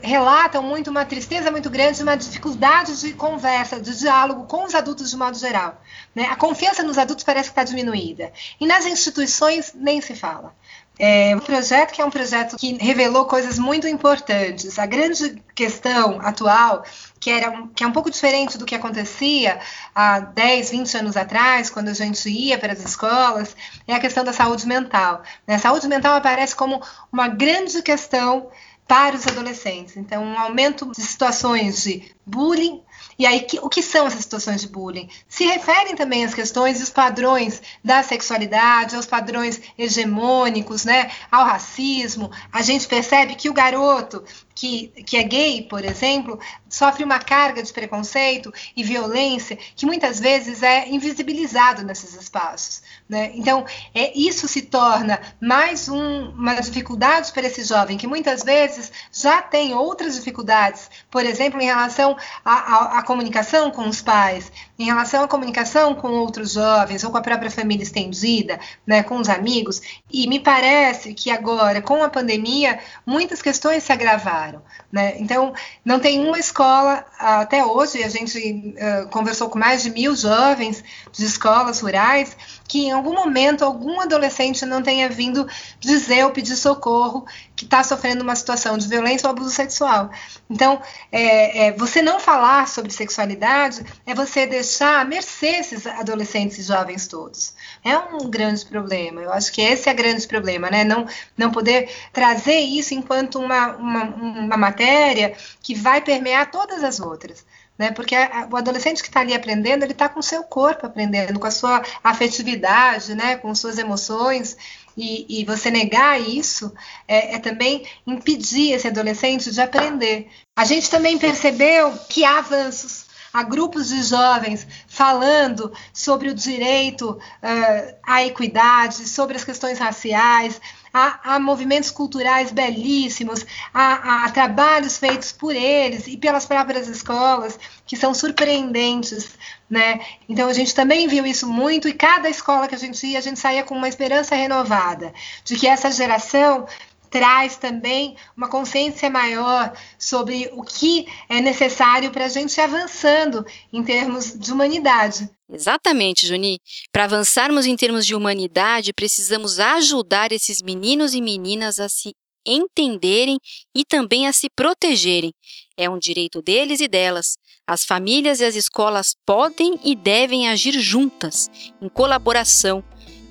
relatam 0.03 0.63
muito 0.63 0.91
uma 0.91 1.07
tristeza 1.07 1.51
muito 1.51 1.71
grande, 1.71 2.03
uma 2.03 2.17
dificuldade 2.17 3.01
de 3.01 3.15
conversa, 3.15 3.81
de 3.81 3.99
diálogo 3.99 4.45
com 4.45 4.65
os 4.65 4.75
adultos 4.75 5.11
de 5.11 5.17
modo 5.17 5.39
geral. 5.39 5.81
Né? 6.15 6.27
A 6.27 6.37
confiança 6.37 6.83
nos 6.83 6.99
adultos 6.99 7.25
parece 7.25 7.49
que 7.49 7.53
está 7.53 7.65
diminuída. 7.65 8.31
E 8.61 8.67
nas 8.67 8.85
instituições 8.85 9.73
nem 9.75 10.03
se 10.03 10.15
fala. 10.15 10.55
É 10.99 11.35
um 11.35 11.41
projeto 11.41 11.93
que 11.93 12.03
é 12.03 12.05
um 12.05 12.11
projeto 12.11 12.57
que 12.57 12.75
revelou 12.75 13.25
coisas 13.25 13.59
muito 13.59 13.89
importantes. 13.89 14.79
A 14.79 14.87
grande 14.87 15.43
questão 15.55 16.21
atual, 16.21 16.85
que, 17.19 17.31
era, 17.31 17.67
que 17.75 17.83
é 17.83 17.87
um 17.87 17.93
pouco 17.93 18.11
diferente 18.11 18.59
do 18.59 18.67
que 18.67 18.75
acontecia 18.75 19.59
há 19.95 20.21
10, 20.21 20.71
20 20.71 20.97
anos 20.99 21.17
atrás, 21.17 21.71
quando 21.71 21.89
a 21.89 21.95
gente 21.95 22.29
ia 22.29 22.59
para 22.59 22.73
as 22.75 22.85
escolas, 22.85 23.57
é 23.87 23.95
a 23.95 24.01
questão 24.01 24.23
da 24.23 24.33
saúde 24.33 24.67
mental. 24.67 25.23
A 25.47 25.59
saúde 25.59 25.89
mental 25.89 26.15
aparece 26.15 26.55
como 26.55 26.81
uma 27.11 27.27
grande 27.27 27.81
questão 27.83 28.49
para 28.87 29.17
os 29.17 29.27
adolescentes. 29.27 29.97
Então, 29.97 30.23
um 30.23 30.39
aumento 30.39 30.91
de 30.93 31.01
situações 31.01 31.83
de 31.83 32.15
bullying, 32.27 32.83
e 33.19 33.27
aí, 33.27 33.41
que, 33.41 33.59
o 33.61 33.69
que 33.69 33.83
são 33.83 34.07
essas 34.07 34.21
situações 34.21 34.63
de 34.63 34.69
bullying? 34.69 35.09
Se 35.29 35.45
referem 35.45 35.95
também 35.95 36.25
às 36.25 36.35
questões 36.35 36.81
e 36.81 36.83
os 36.83 36.91
padrões 36.91 37.63
da 37.85 38.03
sexualidade, 38.03 38.97
aos 38.97 39.07
padrões 39.07 39.61
hegemônicos, 39.79 40.85
né, 40.85 41.11
ao 41.31 41.45
racismo. 41.45 42.31
A 42.53 42.63
gente 42.63 42.89
percebe 42.89 43.35
que 43.35 43.49
o 43.49 43.55
garoto 43.55 44.25
que, 44.55 44.89
que 45.05 45.17
é 45.17 45.23
gay, 45.23 45.63
por 45.63 45.85
exemplo, 45.85 46.39
sofre 46.69 47.05
uma 47.05 47.19
carga 47.19 47.63
de 47.63 47.73
preconceito 47.73 48.53
e 48.77 48.83
violência 48.83 49.59
que 49.77 49.87
muitas 49.87 50.19
vezes 50.19 50.63
é 50.63 50.89
invisibilizado 50.89 51.83
nesses 51.85 52.15
espaços. 52.15 52.83
Né? 53.09 53.33
Então, 53.35 53.65
é, 53.95 54.17
isso 54.19 54.49
se 54.49 54.63
torna 54.63 55.21
mais 55.41 55.89
um, 55.89 56.31
uma 56.31 56.55
dificuldade 56.55 57.33
para 57.33 57.47
esse 57.47 57.63
jovem, 57.65 57.99
que 57.99 58.07
muitas 58.07 58.43
vezes 58.43 58.91
já 59.13 59.43
tem 59.43 59.75
outras 59.75 60.15
dificuldades, 60.15 60.91
por 61.11 61.25
exemplo, 61.25 61.61
em 61.61 61.67
relação 61.67 62.17
à 62.45 63.03
comunicação 63.03 63.71
com 63.71 63.89
os 63.89 64.01
pais, 64.01 64.51
em 64.79 64.85
relação 64.85 65.23
à 65.25 65.29
comunicação 65.29 65.95
com 65.95 66.09
outros 66.09 66.53
jovens 66.53 67.05
ou 67.05 67.11
com 67.11 67.19
a 67.19 67.23
própria 67.23 67.51
família 67.51 67.83
estendida, 67.83 68.59
né, 68.87 69.03
com 69.03 69.17
os 69.17 69.29
amigos. 69.29 69.81
E 70.11 70.27
me 70.27 70.41
parece 70.41 71.15
que 71.15 71.31
agora, 71.31 71.83
com 71.83 72.03
a 72.03 72.09
pandemia, 72.09 72.79
muitas 73.07 73.43
questões 73.43 73.83
se 73.83 73.93
agravaram. 73.93 74.42
Né? 74.91 75.15
Então, 75.19 75.53
não 75.85 76.01
tem 76.01 76.27
uma 76.27 76.39
escola, 76.39 77.05
até 77.19 77.65
hoje, 77.65 78.03
a 78.03 78.09
gente 78.09 78.75
uh, 78.77 79.09
conversou 79.09 79.49
com 79.49 79.59
mais 79.59 79.83
de 79.83 79.91
mil 79.91 80.17
jovens 80.17 80.83
de 81.13 81.25
escolas 81.25 81.81
rurais, 81.81 82.37
que 82.67 82.87
em 82.87 82.93
algum 82.93 83.15
momento 83.15 83.65
algum 83.65 84.01
adolescente 84.01 84.65
não 84.65 84.83
tenha 84.83 85.09
vindo 85.09 85.47
dizer 85.79 86.25
ou 86.25 86.31
pedir 86.31 86.57
socorro 86.57 87.25
que 87.63 87.67
está 87.67 87.85
sofrendo 87.85 88.25
uma 88.25 88.35
situação 88.35 88.77
de 88.77 88.89
violência 88.89 89.29
ou 89.29 89.31
abuso 89.33 89.51
sexual. 89.51 90.11
Então, 90.51 90.83
é, 91.13 91.67
é, 91.67 91.73
você 91.73 92.03
não 92.03 92.19
falar 92.19 92.67
sobre 92.67 92.93
sexualidade 92.93 93.85
é 94.05 94.13
você 94.13 94.47
deixar 94.47 95.01
a 95.01 95.05
mercê 95.05 95.59
esses 95.61 95.87
adolescentes 95.87 96.59
e 96.59 96.63
jovens 96.63 97.07
todos. 97.07 97.55
É 97.85 97.97
um 97.97 98.29
grande 98.29 98.67
problema. 98.67 99.21
Eu 99.21 99.33
acho 99.33 99.53
que 99.53 99.61
esse 99.63 99.89
é 99.89 99.93
o 99.93 99.97
grande 99.97 100.27
problema, 100.27 100.71
né? 100.71 100.83
Não, 100.83 101.07
não 101.37 101.53
poder 101.53 101.89
trazer 102.13 102.59
isso 102.59 102.95
enquanto 102.95 103.39
uma, 103.39 103.77
uma, 103.77 104.05
uma 104.05 104.57
matéria 104.57 105.35
que 105.63 105.75
vai 105.75 106.01
permear 106.01 106.51
todas 106.51 106.83
as 106.83 106.99
outras 106.99 107.45
né? 107.79 107.91
Porque 107.91 108.15
o 108.51 108.57
adolescente 108.57 109.03
que 109.03 109.09
está 109.09 109.21
ali 109.21 109.35
aprendendo, 109.35 109.83
ele 109.83 109.93
está 109.93 110.09
com 110.09 110.21
o 110.21 110.23
seu 110.23 110.45
corpo 110.45 110.87
aprendendo, 110.87 111.41
com 111.41 111.47
a 111.47 111.51
sua 111.51 111.83
afetividade, 112.05 113.15
né? 113.15 113.37
Com 113.37 113.55
suas 113.55 113.79
emoções. 113.79 114.57
E, 114.97 115.41
e 115.41 115.45
você 115.45 115.71
negar 115.71 116.21
isso 116.21 116.73
é, 117.09 117.35
é, 117.37 117.39
também 117.39 117.87
impedir 118.07 118.73
esse 118.73 118.89
adolescente 118.89 119.51
de 119.51 119.61
aprender. 119.61 120.29
A 120.57 120.65
gente 120.65 120.91
também 120.91 121.19
percebeu 121.19 121.93
que 122.09 122.25
há 122.25 122.39
avanços. 122.39 123.07
Há 123.33 123.43
grupos 123.43 123.89
de 123.89 124.03
jovens 124.03 124.67
falando 124.87 125.73
sobre 125.95 126.29
o 126.29 126.35
direito 126.35 127.13
uh, 127.13 127.95
à 128.03 128.27
equidade, 128.27 129.09
sobre 129.09 129.37
as 129.37 129.43
questões 129.43 129.79
raciais, 129.79 130.61
há 130.93 131.39
movimentos 131.41 131.91
culturais 131.91 132.53
belíssimos, 132.53 133.47
há, 133.73 134.31
trabalhos 134.31 134.99
feitos 134.99 135.33
por 135.33 135.55
eles 135.55 136.07
e 136.07 136.17
pelas 136.17 136.45
próprias 136.45 136.87
escolas 136.89 137.59
que 137.87 137.97
são 137.97 138.13
surpreendentes, 138.13 139.31
né? 139.71 140.01
Então 140.29 140.49
a 140.49 140.53
gente 140.53 140.75
também 140.75 141.09
viu 141.09 141.25
isso 141.25 141.49
muito 141.49 141.89
e 141.89 141.95
cada 141.95 142.29
escola 142.29 142.69
que 142.69 142.75
a 142.75 142.79
gente 142.79 143.07
ia, 143.07 143.19
a 143.19 143.23
gente 143.23 143.41
saía 143.41 143.63
com 143.63 143.75
uma 143.75 143.89
esperança 143.89 144.35
renovada 144.35 145.15
de 145.45 145.57
que 145.57 145.67
essa 145.67 145.91
geração 145.91 146.67
traz 147.13 147.59
também 147.59 148.17
uma 148.35 148.49
consciência 148.49 149.11
maior 149.11 149.73
sobre 149.99 150.51
o 150.55 150.63
que 150.63 151.07
é 151.29 151.43
necessário 151.43 152.11
para 152.11 152.25
a 152.25 152.29
gente 152.29 152.57
ir 152.57 152.63
avançando 152.63 153.45
em 153.71 153.85
termos 153.85 154.37
de 154.37 154.51
humanidade. 154.51 155.29
Exatamente, 155.53 156.27
Juni. 156.27 156.59
Para 156.91 157.05
avançarmos 157.05 157.67
em 157.67 157.77
termos 157.77 158.07
de 158.07 158.15
humanidade, 158.15 158.95
precisamos 158.95 159.61
ajudar 159.61 160.33
esses 160.33 160.63
meninos 160.63 161.13
e 161.13 161.21
meninas 161.21 161.79
a 161.79 161.89
se 161.89 162.15
entenderem 162.47 163.39
e 163.77 163.85
também 163.85 164.27
a 164.27 164.33
se 164.33 164.49
protegerem. 164.57 165.33
É 165.77 165.89
um 165.91 165.99
direito 165.99 166.41
deles 166.41 166.81
e 166.81 166.89
delas. 166.89 167.37
As 167.67 167.85
famílias 167.85 168.41
e 168.41 168.45
as 168.45 168.57
escolas 168.57 169.15
podem 169.27 169.79
e 169.85 169.95
devem 169.95 170.49
agir 170.49 170.73
juntas, 170.81 171.49
em 171.81 171.89
colaboração, 171.89 172.83